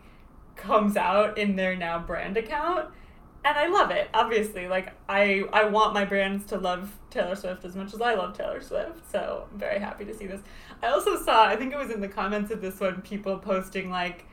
[0.55, 2.89] comes out in their now brand account
[3.45, 4.09] and I love it.
[4.13, 8.13] Obviously, like I I want my brands to love Taylor Swift as much as I
[8.13, 9.11] love Taylor Swift.
[9.11, 10.41] So I'm very happy to see this.
[10.81, 13.89] I also saw I think it was in the comments of this one people posting
[13.89, 14.25] like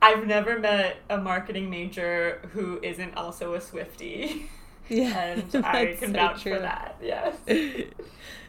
[0.00, 4.50] I've never met a marketing major who isn't also a Swifty.
[4.88, 5.18] Yeah,
[5.52, 6.58] and I that's can so vouch for true.
[6.60, 6.96] that.
[7.02, 7.34] Yes.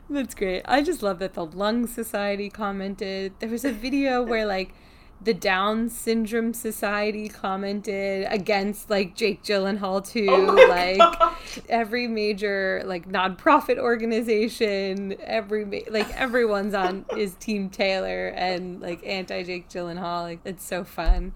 [0.08, 0.62] That's great.
[0.66, 3.34] I just love that the Lung Society commented.
[3.40, 4.76] There was a video where like
[5.20, 10.28] the Down Syndrome Society commented against like Jake Gyllenhaal too.
[10.30, 11.36] Oh like God.
[11.70, 19.06] every major like nonprofit organization, every ma- like everyone's on is Team Taylor and like
[19.06, 20.24] anti Jake Gyllenhaal.
[20.24, 21.34] Like it's so fun.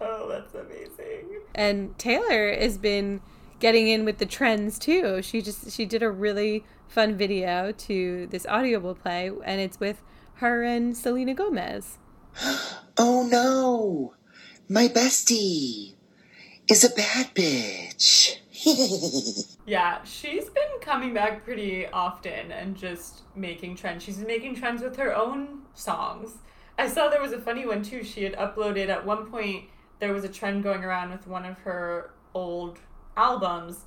[0.00, 1.40] Oh, that's amazing.
[1.54, 3.20] And Taylor has been
[3.60, 5.22] getting in with the trends too.
[5.22, 10.02] She just she did a really fun video to this audible play and it's with
[10.34, 11.98] her and Selena Gomez.
[12.98, 14.14] Oh no!
[14.68, 15.94] My bestie
[16.68, 18.38] is a bad bitch.
[19.64, 24.02] Yeah, she's been coming back pretty often and just making trends.
[24.02, 26.38] She's making trends with her own songs.
[26.76, 28.02] I saw there was a funny one too.
[28.02, 29.66] She had uploaded at one point,
[30.00, 32.80] there was a trend going around with one of her old
[33.16, 33.84] albums,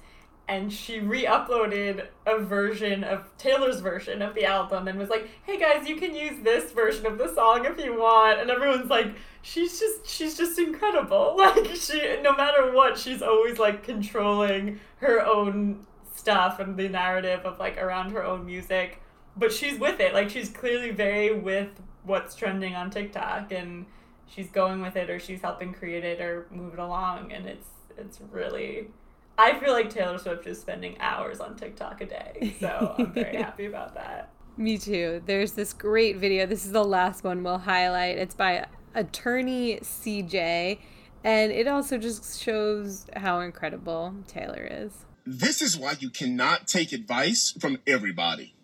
[0.47, 5.29] and she re uploaded a version of Taylor's version of the album and was like,
[5.43, 8.39] hey guys, you can use this version of the song if you want.
[8.39, 11.35] And everyone's like, she's just she's just incredible.
[11.45, 17.41] Like she no matter what, she's always like controlling her own stuff and the narrative
[17.45, 19.01] of like around her own music.
[19.35, 20.13] But she's with it.
[20.13, 21.69] Like she's clearly very with
[22.03, 23.85] what's trending on TikTok and
[24.27, 27.67] she's going with it or she's helping create it or move it along and it's
[27.97, 28.87] it's really
[29.37, 32.55] I feel like Taylor Swift is spending hours on TikTok a day.
[32.59, 34.29] So I'm very happy about that.
[34.57, 35.21] Me too.
[35.25, 36.45] There's this great video.
[36.45, 38.17] This is the last one we'll highlight.
[38.17, 40.79] It's by attorney CJ,
[41.25, 44.93] and it also just shows how incredible Taylor is.
[45.25, 48.55] This is why you cannot take advice from everybody.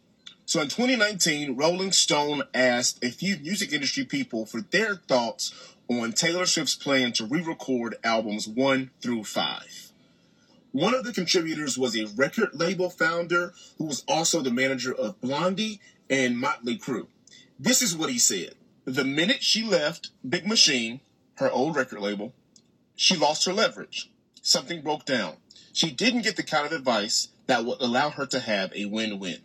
[0.46, 6.14] So in 2019, Rolling Stone asked a few music industry people for their thoughts on
[6.14, 9.91] Taylor Swift's plan to re record albums one through five.
[10.72, 15.20] One of the contributors was a record label founder who was also the manager of
[15.20, 17.08] Blondie and Motley Crue.
[17.60, 18.56] This is what he said.
[18.86, 21.02] The minute she left Big Machine,
[21.36, 22.34] her old record label,
[22.96, 24.10] she lost her leverage.
[24.42, 25.36] Something broke down.
[25.74, 29.20] She didn't get the kind of advice that would allow her to have a win
[29.20, 29.40] win.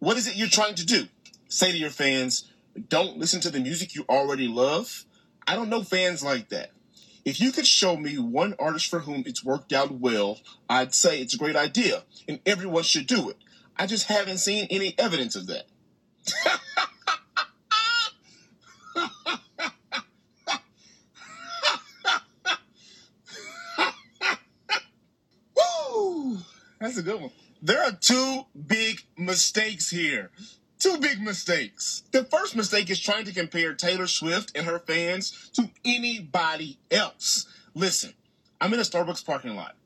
[0.00, 1.06] What is it you're trying to do?
[1.48, 2.50] Say to your fans,
[2.88, 5.04] don't listen to the music you already love?
[5.46, 6.72] I don't know fans like that.
[7.24, 11.20] If you could show me one artist for whom it's worked out well, I'd say
[11.20, 13.38] it's a great idea and everyone should do it.
[13.76, 15.64] I just haven't seen any evidence of that.
[25.56, 26.38] Woo!
[26.78, 27.30] That's a good one.
[27.62, 30.30] There are two big mistakes here.
[30.84, 32.02] Two big mistakes.
[32.12, 37.46] The first mistake is trying to compare Taylor Swift and her fans to anybody else.
[37.74, 38.12] Listen,
[38.60, 39.76] I'm in a Starbucks parking lot.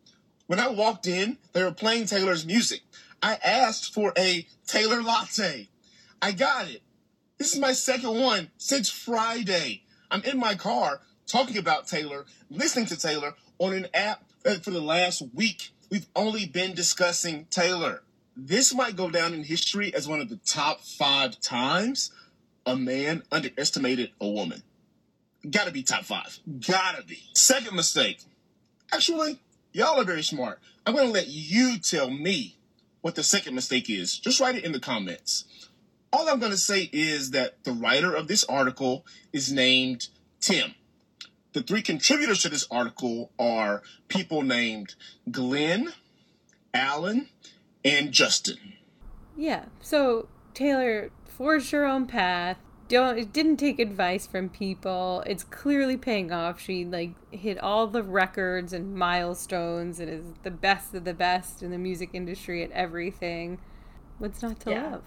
[0.48, 2.80] When I walked in, they were playing Taylor's music.
[3.22, 5.68] I asked for a Taylor latte.
[6.20, 6.82] I got it.
[7.38, 9.84] This is my second one since Friday.
[10.10, 14.72] I'm in my car talking about Taylor, listening to Taylor on an app uh, for
[14.72, 15.70] the last week.
[15.92, 18.02] We've only been discussing Taylor.
[18.40, 22.12] This might go down in history as one of the top five times
[22.64, 24.62] a man underestimated a woman.
[25.50, 26.38] Gotta be top five.
[26.64, 27.18] Gotta be.
[27.34, 28.20] Second mistake.
[28.92, 29.40] Actually,
[29.72, 30.60] y'all are very smart.
[30.86, 32.56] I'm gonna let you tell me
[33.00, 34.16] what the second mistake is.
[34.16, 35.68] Just write it in the comments.
[36.12, 40.06] All I'm gonna say is that the writer of this article is named
[40.40, 40.76] Tim.
[41.54, 44.94] The three contributors to this article are people named
[45.28, 45.92] Glenn,
[46.72, 47.28] Alan,
[47.84, 48.74] and Justin.
[49.36, 49.66] Yeah.
[49.80, 52.58] So Taylor forged her own path.
[52.88, 55.22] Don't didn't take advice from people.
[55.26, 56.58] It's clearly paying off.
[56.60, 61.62] She like hit all the records and milestones and is the best of the best
[61.62, 63.58] in the music industry at everything.
[64.18, 64.90] What's not to Yeah.
[64.92, 65.04] love?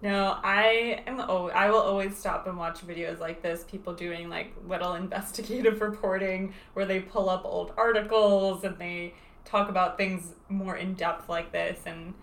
[0.00, 1.20] No, I am.
[1.20, 3.64] Oh, I will always stop and watch videos like this.
[3.64, 9.14] People doing like little investigative reporting where they pull up old articles and they
[9.48, 12.14] talk about things more in depth like this, and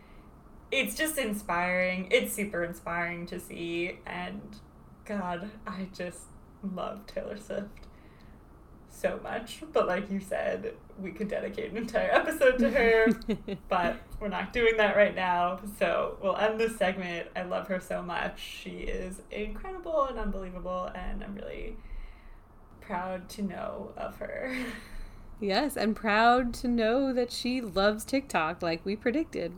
[0.71, 2.07] it's just inspiring.
[2.11, 4.57] It's super inspiring to see, and
[5.05, 6.21] God, I just
[6.63, 7.87] love Taylor Swift
[8.89, 9.63] so much.
[9.73, 13.07] But like you said, we could dedicate an entire episode to her,
[13.69, 15.59] but we're not doing that right now.
[15.79, 17.27] So we'll end this segment.
[17.35, 18.39] I love her so much.
[18.39, 21.77] She is incredible and unbelievable, and I'm really
[22.81, 24.55] proud to know of her.
[25.39, 29.53] Yes, and proud to know that she loves TikTok like we predicted.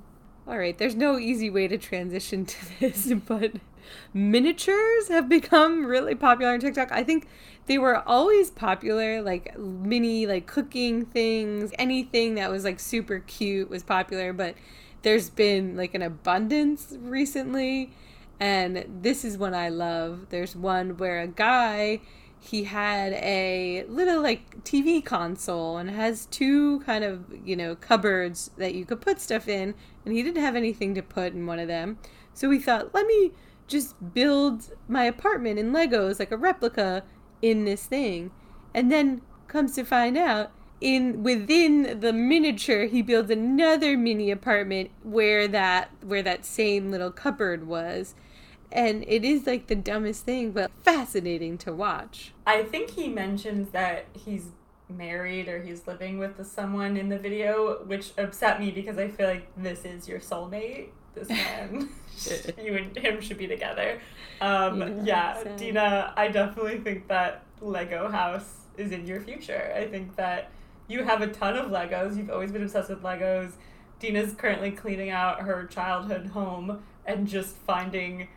[0.47, 3.53] All right, there's no easy way to transition to this, but
[4.13, 6.91] miniatures have become really popular on TikTok.
[6.91, 7.27] I think
[7.67, 13.69] they were always popular, like mini like cooking things, anything that was like super cute
[13.69, 14.55] was popular, but
[15.03, 17.91] there's been like an abundance recently,
[18.39, 20.27] and this is one I love.
[20.29, 22.01] There's one where a guy
[22.39, 28.51] he had a little like TV console and has two kind of, you know, cupboards
[28.57, 29.73] that you could put stuff in,
[30.05, 31.97] and he didn't have anything to put in one of them.
[32.33, 33.31] So we thought, let me
[33.67, 37.03] just build my apartment in Legos, like a replica
[37.41, 38.31] in this thing.
[38.73, 44.91] And then comes to find out, in within the miniature he builds another mini apartment
[45.01, 48.13] where that where that same little cupboard was
[48.71, 53.69] and it is like the dumbest thing but fascinating to watch I think he mentions
[53.71, 54.51] that he's
[54.89, 59.27] married or he's living with someone in the video, which upset me because I feel
[59.27, 60.89] like this is your soulmate.
[61.13, 61.89] This man,
[62.61, 63.99] you and him should be together.
[64.39, 65.55] Um, Yeah, yeah.
[65.57, 69.73] Dina, I definitely think that Lego house is in your future.
[69.75, 70.51] I think that
[70.87, 72.15] you have a ton of Legos.
[72.15, 73.53] You've always been obsessed with Legos.
[73.99, 78.27] Dina's currently cleaning out her childhood home and just finding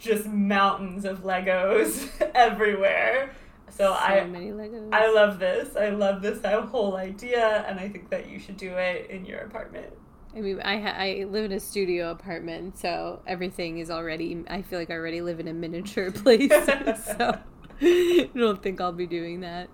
[0.00, 3.34] just mountains of Legos everywhere.
[3.70, 4.92] So, I many Legos.
[4.92, 5.76] I love this.
[5.76, 9.40] I love this whole idea, and I think that you should do it in your
[9.40, 9.92] apartment.
[10.34, 14.44] I mean, I ha- I live in a studio apartment, so everything is already.
[14.48, 16.50] I feel like I already live in a miniature place,
[17.04, 17.38] so
[17.80, 19.68] I don't think I'll be doing that.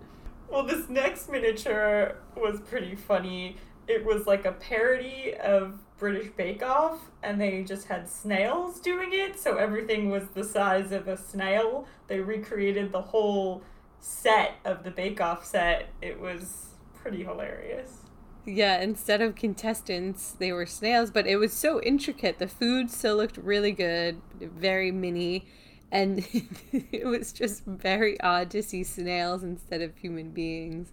[0.49, 3.57] Well, this next miniature was pretty funny.
[3.89, 9.11] It was like a parody of British Bake Off, and they just had snails doing
[9.13, 11.87] it, so everything was the size of a snail.
[12.09, 13.63] They recreated the whole
[14.01, 15.89] set of the Bake Off set.
[16.03, 18.03] It was pretty hilarious.
[18.45, 22.39] Yeah, instead of contestants, they were snails, but it was so intricate.
[22.39, 25.47] The food still looked really good, very mini,
[25.91, 26.25] and
[26.73, 30.93] it was just very odd to see snails instead of human beings.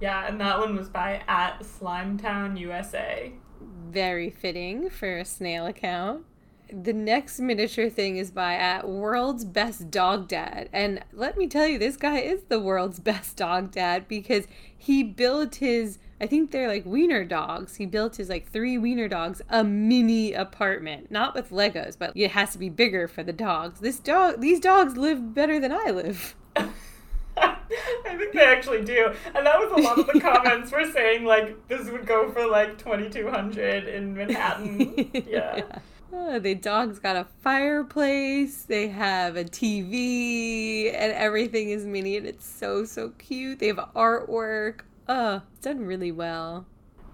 [0.00, 3.32] Yeah, and that one was by at Slimetown USA.
[3.60, 6.24] Very fitting for a snail account.
[6.72, 10.68] The next miniature thing is by at World's Best Dog Dad.
[10.72, 15.04] And let me tell you, this guy is the world's best dog dad because he
[15.04, 17.76] built his, I think they're like wiener dogs.
[17.76, 22.32] He built his like three wiener dogs a mini apartment, not with Legos, but it
[22.32, 23.78] has to be bigger for the dogs.
[23.78, 26.34] This dog, these dogs live better than I live.
[28.06, 29.12] I think they actually do.
[29.34, 32.46] And that was a lot of the comments were saying like this would go for
[32.46, 35.10] like twenty two hundred in Manhattan.
[35.26, 35.62] Yeah.
[36.12, 42.26] Oh, the dogs got a fireplace, they have a TV, and everything is mini, and
[42.26, 43.58] it's so, so cute.
[43.58, 44.80] They have artwork.
[45.08, 46.64] Oh, it's done really well.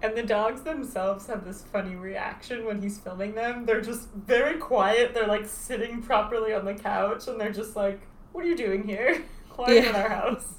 [0.03, 3.65] And the dogs themselves have this funny reaction when he's filming them.
[3.65, 5.13] They're just very quiet.
[5.13, 8.01] They're like sitting properly on the couch and they're just like,
[8.33, 9.23] What are you doing here?
[9.55, 10.53] Why are you in our house?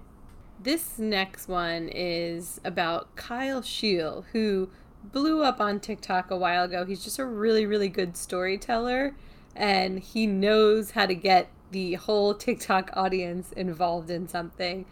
[0.62, 4.70] this next one is about Kyle Scheele, who
[5.02, 6.84] blew up on TikTok a while ago.
[6.84, 9.14] He's just a really, really good storyteller,
[9.56, 14.86] and he knows how to get the whole TikTok audience involved in something.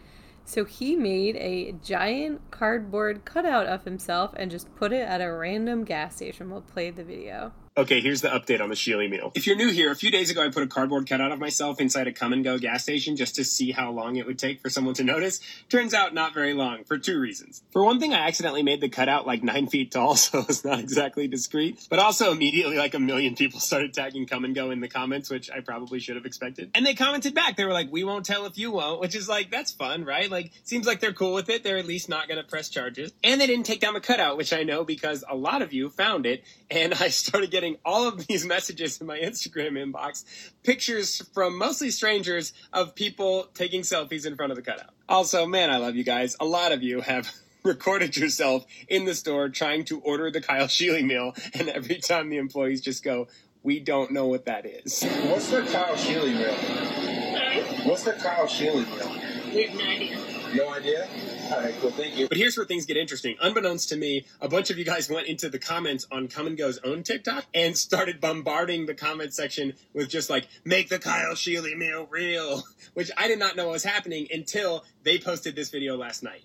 [0.45, 5.31] So he made a giant cardboard cutout of himself and just put it at a
[5.31, 6.49] random gas station.
[6.49, 7.51] We'll play the video.
[7.77, 9.31] Okay, here's the update on the Scheele meal.
[9.35, 11.79] If you're new here, a few days ago I put a cardboard cutout of myself
[11.79, 14.61] inside a Kum & Go gas station just to see how long it would take
[14.61, 15.39] for someone to notice.
[15.69, 17.61] Turns out not very long, for two reasons.
[17.69, 20.79] For one thing, I accidentally made the cutout like nine feet tall, so it's not
[20.79, 21.85] exactly discreet.
[21.87, 25.29] But also immediately like a million people started tagging Kum & Go in the comments,
[25.29, 26.71] which I probably should have expected.
[26.73, 27.57] And they commented back.
[27.57, 30.31] They were like, we won't tell if you won't, which is like, that's fun, right?
[30.31, 31.63] Like, seems like they're cool with it.
[31.63, 33.13] They're at least not gonna press charges.
[33.23, 35.91] And they didn't take down the cutout, which I know because a lot of you
[35.91, 36.43] found it.
[36.71, 40.23] And I started getting all of these messages in my Instagram inbox,
[40.63, 44.91] pictures from mostly strangers of people taking selfies in front of the cutout.
[45.09, 46.35] Also, man, I love you guys.
[46.39, 47.31] A lot of you have
[47.63, 52.29] recorded yourself in the store trying to order the Kyle Scheele meal, and every time
[52.29, 53.27] the employees just go,
[53.63, 55.03] we don't know what that is.
[55.25, 57.85] What's the Kyle Scheele meal?
[57.85, 59.53] What's the Kyle Scheele meal?
[59.53, 60.17] We have no idea.
[60.55, 61.09] No idea?
[61.51, 61.91] All right, cool.
[61.91, 62.27] Thank you.
[62.27, 63.37] But here's where things get interesting.
[63.39, 66.57] Unbeknownst to me, a bunch of you guys went into the comments on Kum &
[66.57, 71.33] Go's own TikTok and started bombarding the comment section with just like, make the Kyle
[71.33, 72.63] Scheele meal real,
[72.95, 76.43] which I did not know was happening until they posted this video last night.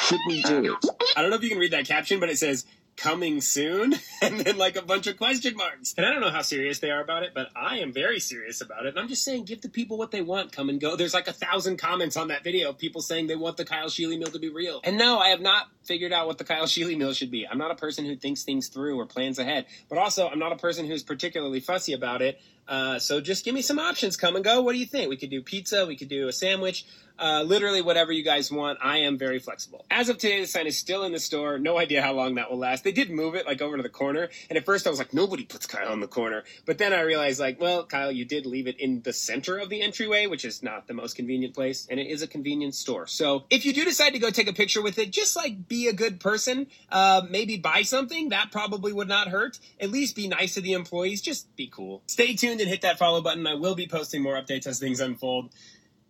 [0.00, 0.86] Should we do it?
[1.16, 2.64] I don't know if you can read that caption, but it says
[2.96, 5.94] coming soon and then like a bunch of question marks.
[5.96, 8.60] And I don't know how serious they are about it, but I am very serious
[8.60, 8.90] about it.
[8.90, 10.52] And I'm just saying, give the people what they want.
[10.52, 10.96] Kum & Go.
[10.96, 13.88] There's like a thousand comments on that video of people saying they want the Kyle
[13.88, 14.80] Scheele meal to be real.
[14.84, 17.46] And no, I have not figured out what the Kyle Scheele meal should be.
[17.46, 20.52] I'm not a person who thinks things through or plans ahead, but also I'm not
[20.52, 22.40] a person who's particularly fussy about it.
[22.68, 24.16] Uh, so just give me some options.
[24.16, 24.62] Kum & Go.
[24.62, 25.08] What do you think?
[25.08, 25.86] We could do pizza.
[25.86, 26.84] We could do a sandwich.
[27.18, 28.78] Uh, literally whatever you guys want.
[28.82, 29.86] I am very flexible.
[29.90, 31.58] As of today, the sign is still in the store.
[31.58, 32.84] No idea how long that will last.
[32.84, 35.14] They did move it like over to the corner, and at first I was like,
[35.14, 36.44] nobody puts Kyle in the corner.
[36.66, 39.70] But then I realized, like, well, Kyle, you did leave it in the center of
[39.70, 43.06] the entryway, which is not the most convenient place, and it is a convenience store.
[43.06, 45.88] So if you do decide to go take a picture with it, just like be
[45.88, 46.66] a good person.
[46.90, 49.58] Uh, maybe buy something that probably would not hurt.
[49.80, 51.22] At least be nice to the employees.
[51.22, 52.02] Just be cool.
[52.06, 53.46] Stay tuned and hit that follow button.
[53.46, 55.50] I will be posting more updates as things unfold.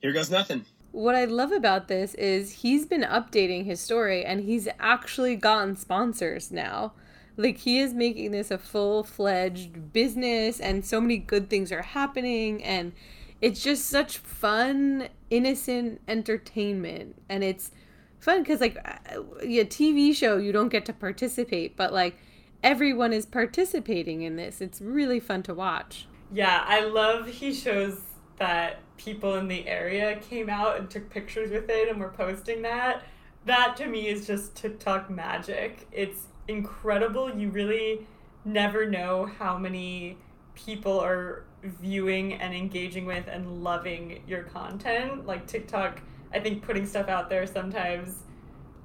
[0.00, 0.64] Here goes nothing
[0.97, 5.76] what I love about this is he's been updating his story and he's actually gotten
[5.76, 6.94] sponsors now.
[7.36, 12.64] Like he is making this a full-fledged business and so many good things are happening
[12.64, 12.94] and
[13.42, 17.72] it's just such fun, innocent entertainment and it's
[18.18, 22.16] fun cuz like uh, a TV show you don't get to participate, but like
[22.62, 24.62] everyone is participating in this.
[24.62, 26.07] It's really fun to watch.
[26.32, 28.01] Yeah, I love he shows
[28.39, 32.62] that people in the area came out and took pictures with it and were posting
[32.62, 33.03] that.
[33.45, 35.87] That to me is just TikTok magic.
[35.93, 37.34] It's incredible.
[37.34, 38.07] You really
[38.45, 40.18] never know how many
[40.55, 45.26] people are viewing and engaging with and loving your content.
[45.26, 46.01] Like TikTok,
[46.32, 48.22] I think putting stuff out there sometimes,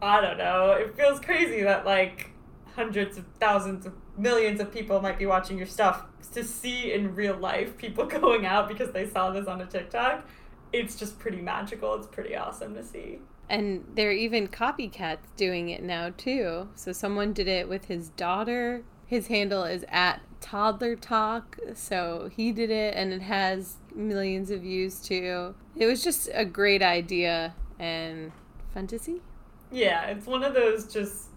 [0.02, 2.32] I don't know, it feels crazy that like
[2.76, 7.16] hundreds of thousands of millions of people might be watching your stuff to see in
[7.16, 10.28] real life people going out because they saw this on a TikTok,
[10.74, 11.96] it's just pretty magical.
[11.96, 13.20] It's pretty awesome to see.
[13.50, 16.70] And there are even copycats doing it now too.
[16.76, 18.84] So someone did it with his daughter.
[19.06, 21.58] His handle is at toddler talk.
[21.74, 25.54] So he did it and it has millions of views too.
[25.76, 28.32] It was just a great idea and
[28.74, 29.22] fun to see.
[29.70, 31.28] Yeah, it's one of those just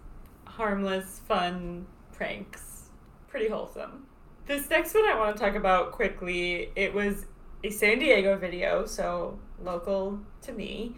[0.45, 2.91] harmless, fun pranks.
[3.29, 4.07] Pretty wholesome.
[4.47, 6.71] This next one I want to talk about quickly.
[6.77, 7.25] It was
[7.63, 10.97] a San Diego video, so local to me,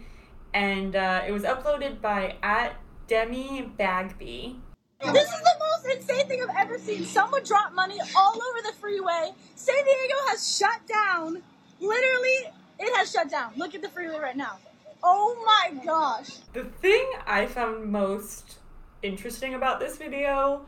[0.53, 2.75] and uh, it was uploaded by at
[3.07, 4.57] Demi Bagby.
[5.01, 7.05] This is the most insane thing I've ever seen.
[7.05, 9.31] Someone dropped money all over the freeway.
[9.55, 11.41] San Diego has shut down.
[11.79, 13.53] Literally, it has shut down.
[13.55, 14.57] Look at the freeway right now.
[15.01, 16.31] Oh my gosh.
[16.51, 18.57] The thing I found most
[19.03, 20.65] interesting about this video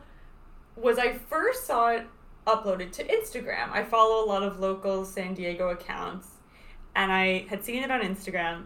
[0.76, 2.06] was I first saw it
[2.46, 3.70] uploaded to Instagram.
[3.70, 6.28] I follow a lot of local San Diego accounts,
[6.94, 8.64] and I had seen it on Instagram,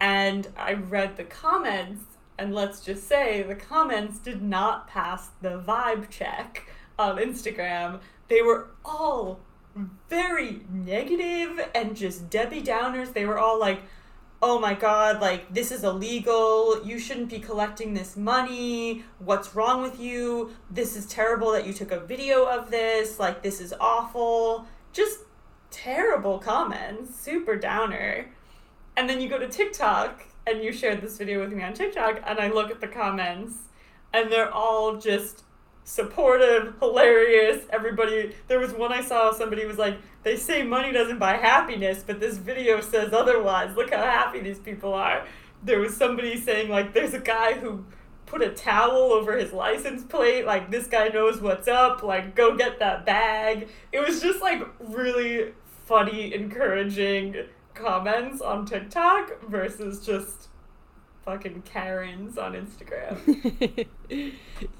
[0.00, 2.04] and I read the comments,
[2.38, 8.00] and let's just say the comments did not pass the vibe check on Instagram.
[8.28, 9.40] They were all
[10.08, 13.12] very negative and just Debbie Downers.
[13.12, 13.80] They were all like,
[14.42, 16.84] oh my god, like this is illegal.
[16.84, 19.04] You shouldn't be collecting this money.
[19.18, 20.52] What's wrong with you?
[20.70, 23.18] This is terrible that you took a video of this.
[23.18, 24.66] Like this is awful.
[24.92, 25.20] Just
[25.70, 28.26] terrible comments, super downer.
[28.96, 32.22] And then you go to TikTok and you shared this video with me on TikTok
[32.26, 33.54] and I look at the comments
[34.14, 35.44] and they're all just
[35.84, 37.64] supportive, hilarious.
[37.70, 42.02] Everybody, there was one I saw, somebody was like, they say money doesn't buy happiness,
[42.04, 43.76] but this video says otherwise.
[43.76, 45.24] Look how happy these people are.
[45.62, 47.84] There was somebody saying, like, there's a guy who
[48.26, 52.56] put a towel over his license plate, like, this guy knows what's up, like, go
[52.56, 53.68] get that bag.
[53.92, 55.52] It was just, like, really
[55.84, 60.48] funny, encouraging comments on TikTok versus just
[61.26, 63.86] fucking Karens on Instagram.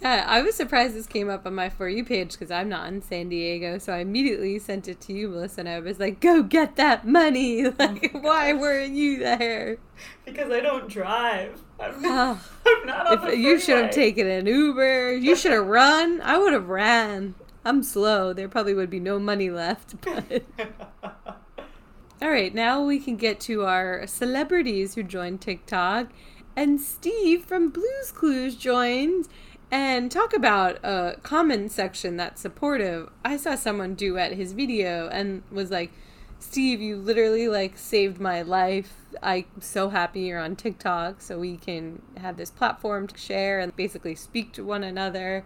[0.00, 2.86] yeah, I was surprised this came up on my For You page because I'm not
[2.86, 3.78] in San Diego.
[3.78, 7.06] So I immediately sent it to you, Melissa, and I was like, go get that
[7.06, 7.66] money.
[7.66, 9.78] Oh like, oh why weren't you there?
[10.24, 11.60] Because I don't drive.
[11.80, 15.14] I'm not, ah, I'm not on if, the You should have taken an Uber.
[15.14, 16.20] You should have run.
[16.22, 17.34] I would have ran.
[17.64, 18.32] I'm slow.
[18.32, 20.00] There probably would be no money left.
[20.00, 20.44] But.
[22.22, 26.08] All right, now we can get to our celebrities who joined TikTok
[26.56, 29.28] and Steve from Blues Clues joined
[29.70, 33.10] and talk about a comment section that's supportive.
[33.24, 35.92] I saw someone do at his video and was like,
[36.38, 38.94] Steve, you literally like saved my life.
[39.22, 43.74] I'm so happy you're on TikTok so we can have this platform to share and
[43.76, 45.44] basically speak to one another.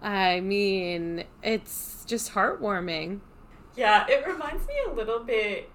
[0.00, 3.20] I mean, it's just heartwarming.
[3.76, 5.70] Yeah, it reminds me a little bit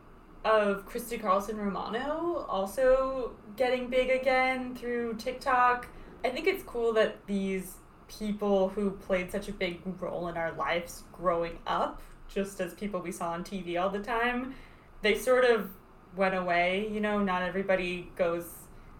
[0.46, 5.88] of Christy Carlson Romano also getting big again through TikTok.
[6.24, 7.76] I think it's cool that these
[8.08, 13.00] people who played such a big role in our lives growing up, just as people
[13.02, 14.56] we saw on TV all the time,
[15.02, 15.70] they sort of
[16.16, 16.89] went away.
[16.91, 18.46] You know, not everybody goes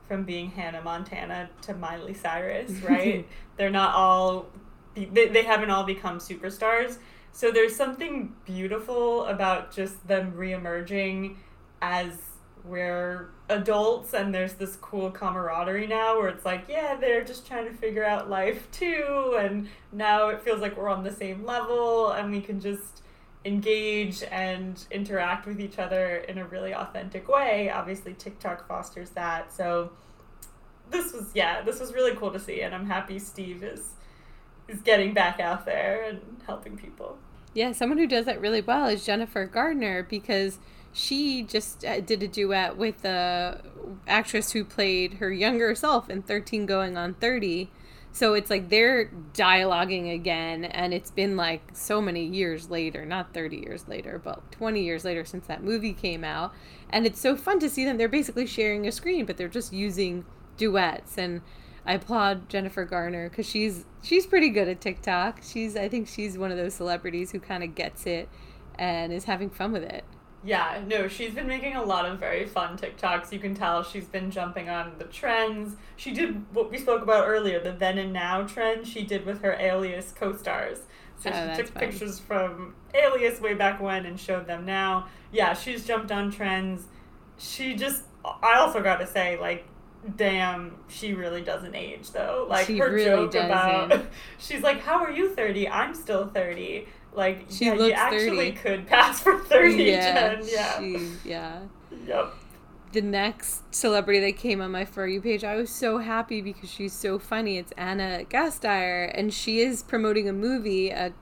[0.08, 3.28] from being Hannah Montana to Miley Cyrus, right?
[3.58, 4.48] They're not all,
[4.96, 6.98] they, they haven't all become superstars.
[7.34, 11.36] So there's something beautiful about just them reemerging
[11.82, 12.14] as
[12.64, 17.66] we're adults and there's this cool camaraderie now where it's like, yeah, they're just trying
[17.66, 19.36] to figure out life too.
[19.38, 23.02] And now it feels like we're on the same level and we can just
[23.46, 27.70] engage and interact with each other in a really authentic way.
[27.70, 29.52] Obviously, TikTok fosters that.
[29.52, 29.92] So
[30.90, 33.94] this was yeah, this was really cool to see, and I'm happy Steve is
[34.68, 37.18] is getting back out there and helping people.
[37.54, 40.60] Yeah, someone who does that really well is Jennifer Garner because
[40.92, 43.62] she just uh, did a duet with the
[44.08, 47.70] actress who played her younger self in 13 going on 30
[48.14, 53.34] so it's like they're dialoguing again, and it's been like so many years later, not
[53.34, 56.54] 30 years later, but 20 years later since that movie came out.
[56.92, 57.98] And it's so fun to see them.
[57.98, 60.26] They're basically sharing a screen, but they're just using
[60.58, 61.18] duets.
[61.18, 61.42] And
[61.86, 65.42] I applaud Jennifer Garner because she's she's pretty good at TikTok.
[65.44, 68.30] She's I think she's one of those celebrities who kind of gets it
[68.80, 70.06] and is having fun with it.
[70.46, 73.32] Yeah, no, she's been making a lot of very fun TikToks.
[73.32, 75.78] You can tell she's been jumping on the trends.
[75.96, 79.42] She did what we spoke about earlier, the then and now trend she did with
[79.42, 80.80] her Alias co stars.
[81.18, 81.80] So Oh, she took fun.
[81.84, 85.08] pictures from Alias way back when and showed them now.
[85.32, 86.88] Yeah, she's jumped on trends.
[87.38, 89.66] She just, I also got to say, like,
[90.16, 92.46] damn, she really doesn't age though.
[92.50, 94.10] Like She her really joke about, doesn't.
[94.38, 95.70] she's like, "How are you 30?
[95.70, 98.52] I'm still 30." Like, She yeah, you actually 30.
[98.54, 100.48] could pass for 30, yeah, Jen.
[100.48, 100.80] Yeah.
[100.80, 101.60] she, yeah.
[102.08, 102.34] Yep.
[102.92, 106.72] The next celebrity that came on my For You page, I was so happy because
[106.72, 107.58] she's so funny.
[107.58, 111.14] It's Anna Gasteyer, and she is promoting a movie, a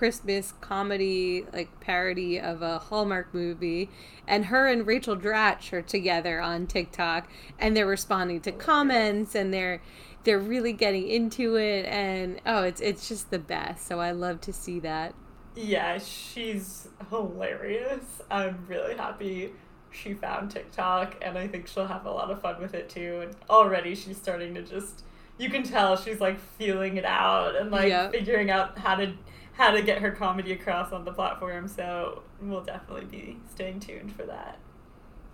[0.00, 3.90] Christmas comedy, like parody of a Hallmark movie.
[4.26, 7.28] And her and Rachel Dratch are together on TikTok,
[7.58, 9.82] and they're responding to oh, comments, and they're
[10.24, 13.86] they're really getting into it, and oh, it's it's just the best.
[13.86, 15.14] So I love to see that.
[15.54, 18.22] Yeah, she's hilarious.
[18.30, 19.52] I'm really happy
[19.90, 23.20] she found TikTok, and I think she'll have a lot of fun with it too.
[23.22, 25.02] And already she's starting to just,
[25.36, 28.12] you can tell she's like feeling it out and like Yep.
[28.12, 29.12] figuring out how to
[29.60, 31.68] how to get her comedy across on the platform.
[31.68, 34.58] So we'll definitely be staying tuned for that.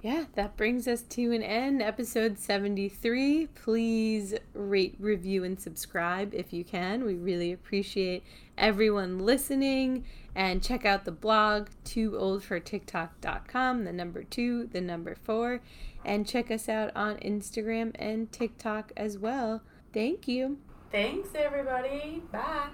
[0.02, 1.80] Yeah, that brings us to an end.
[1.80, 3.46] Episode 73.
[3.54, 7.04] Please rate, review, and subscribe if you can.
[7.04, 8.24] We really appreciate
[8.58, 10.04] everyone listening.
[10.34, 15.60] And check out the blog, tooOldForTikTok.com, the number two, the number four.
[16.04, 19.62] And check us out on Instagram and TikTok as well.
[19.94, 20.58] Thank you.
[20.92, 22.22] Thanks, everybody.
[22.30, 22.68] Bye.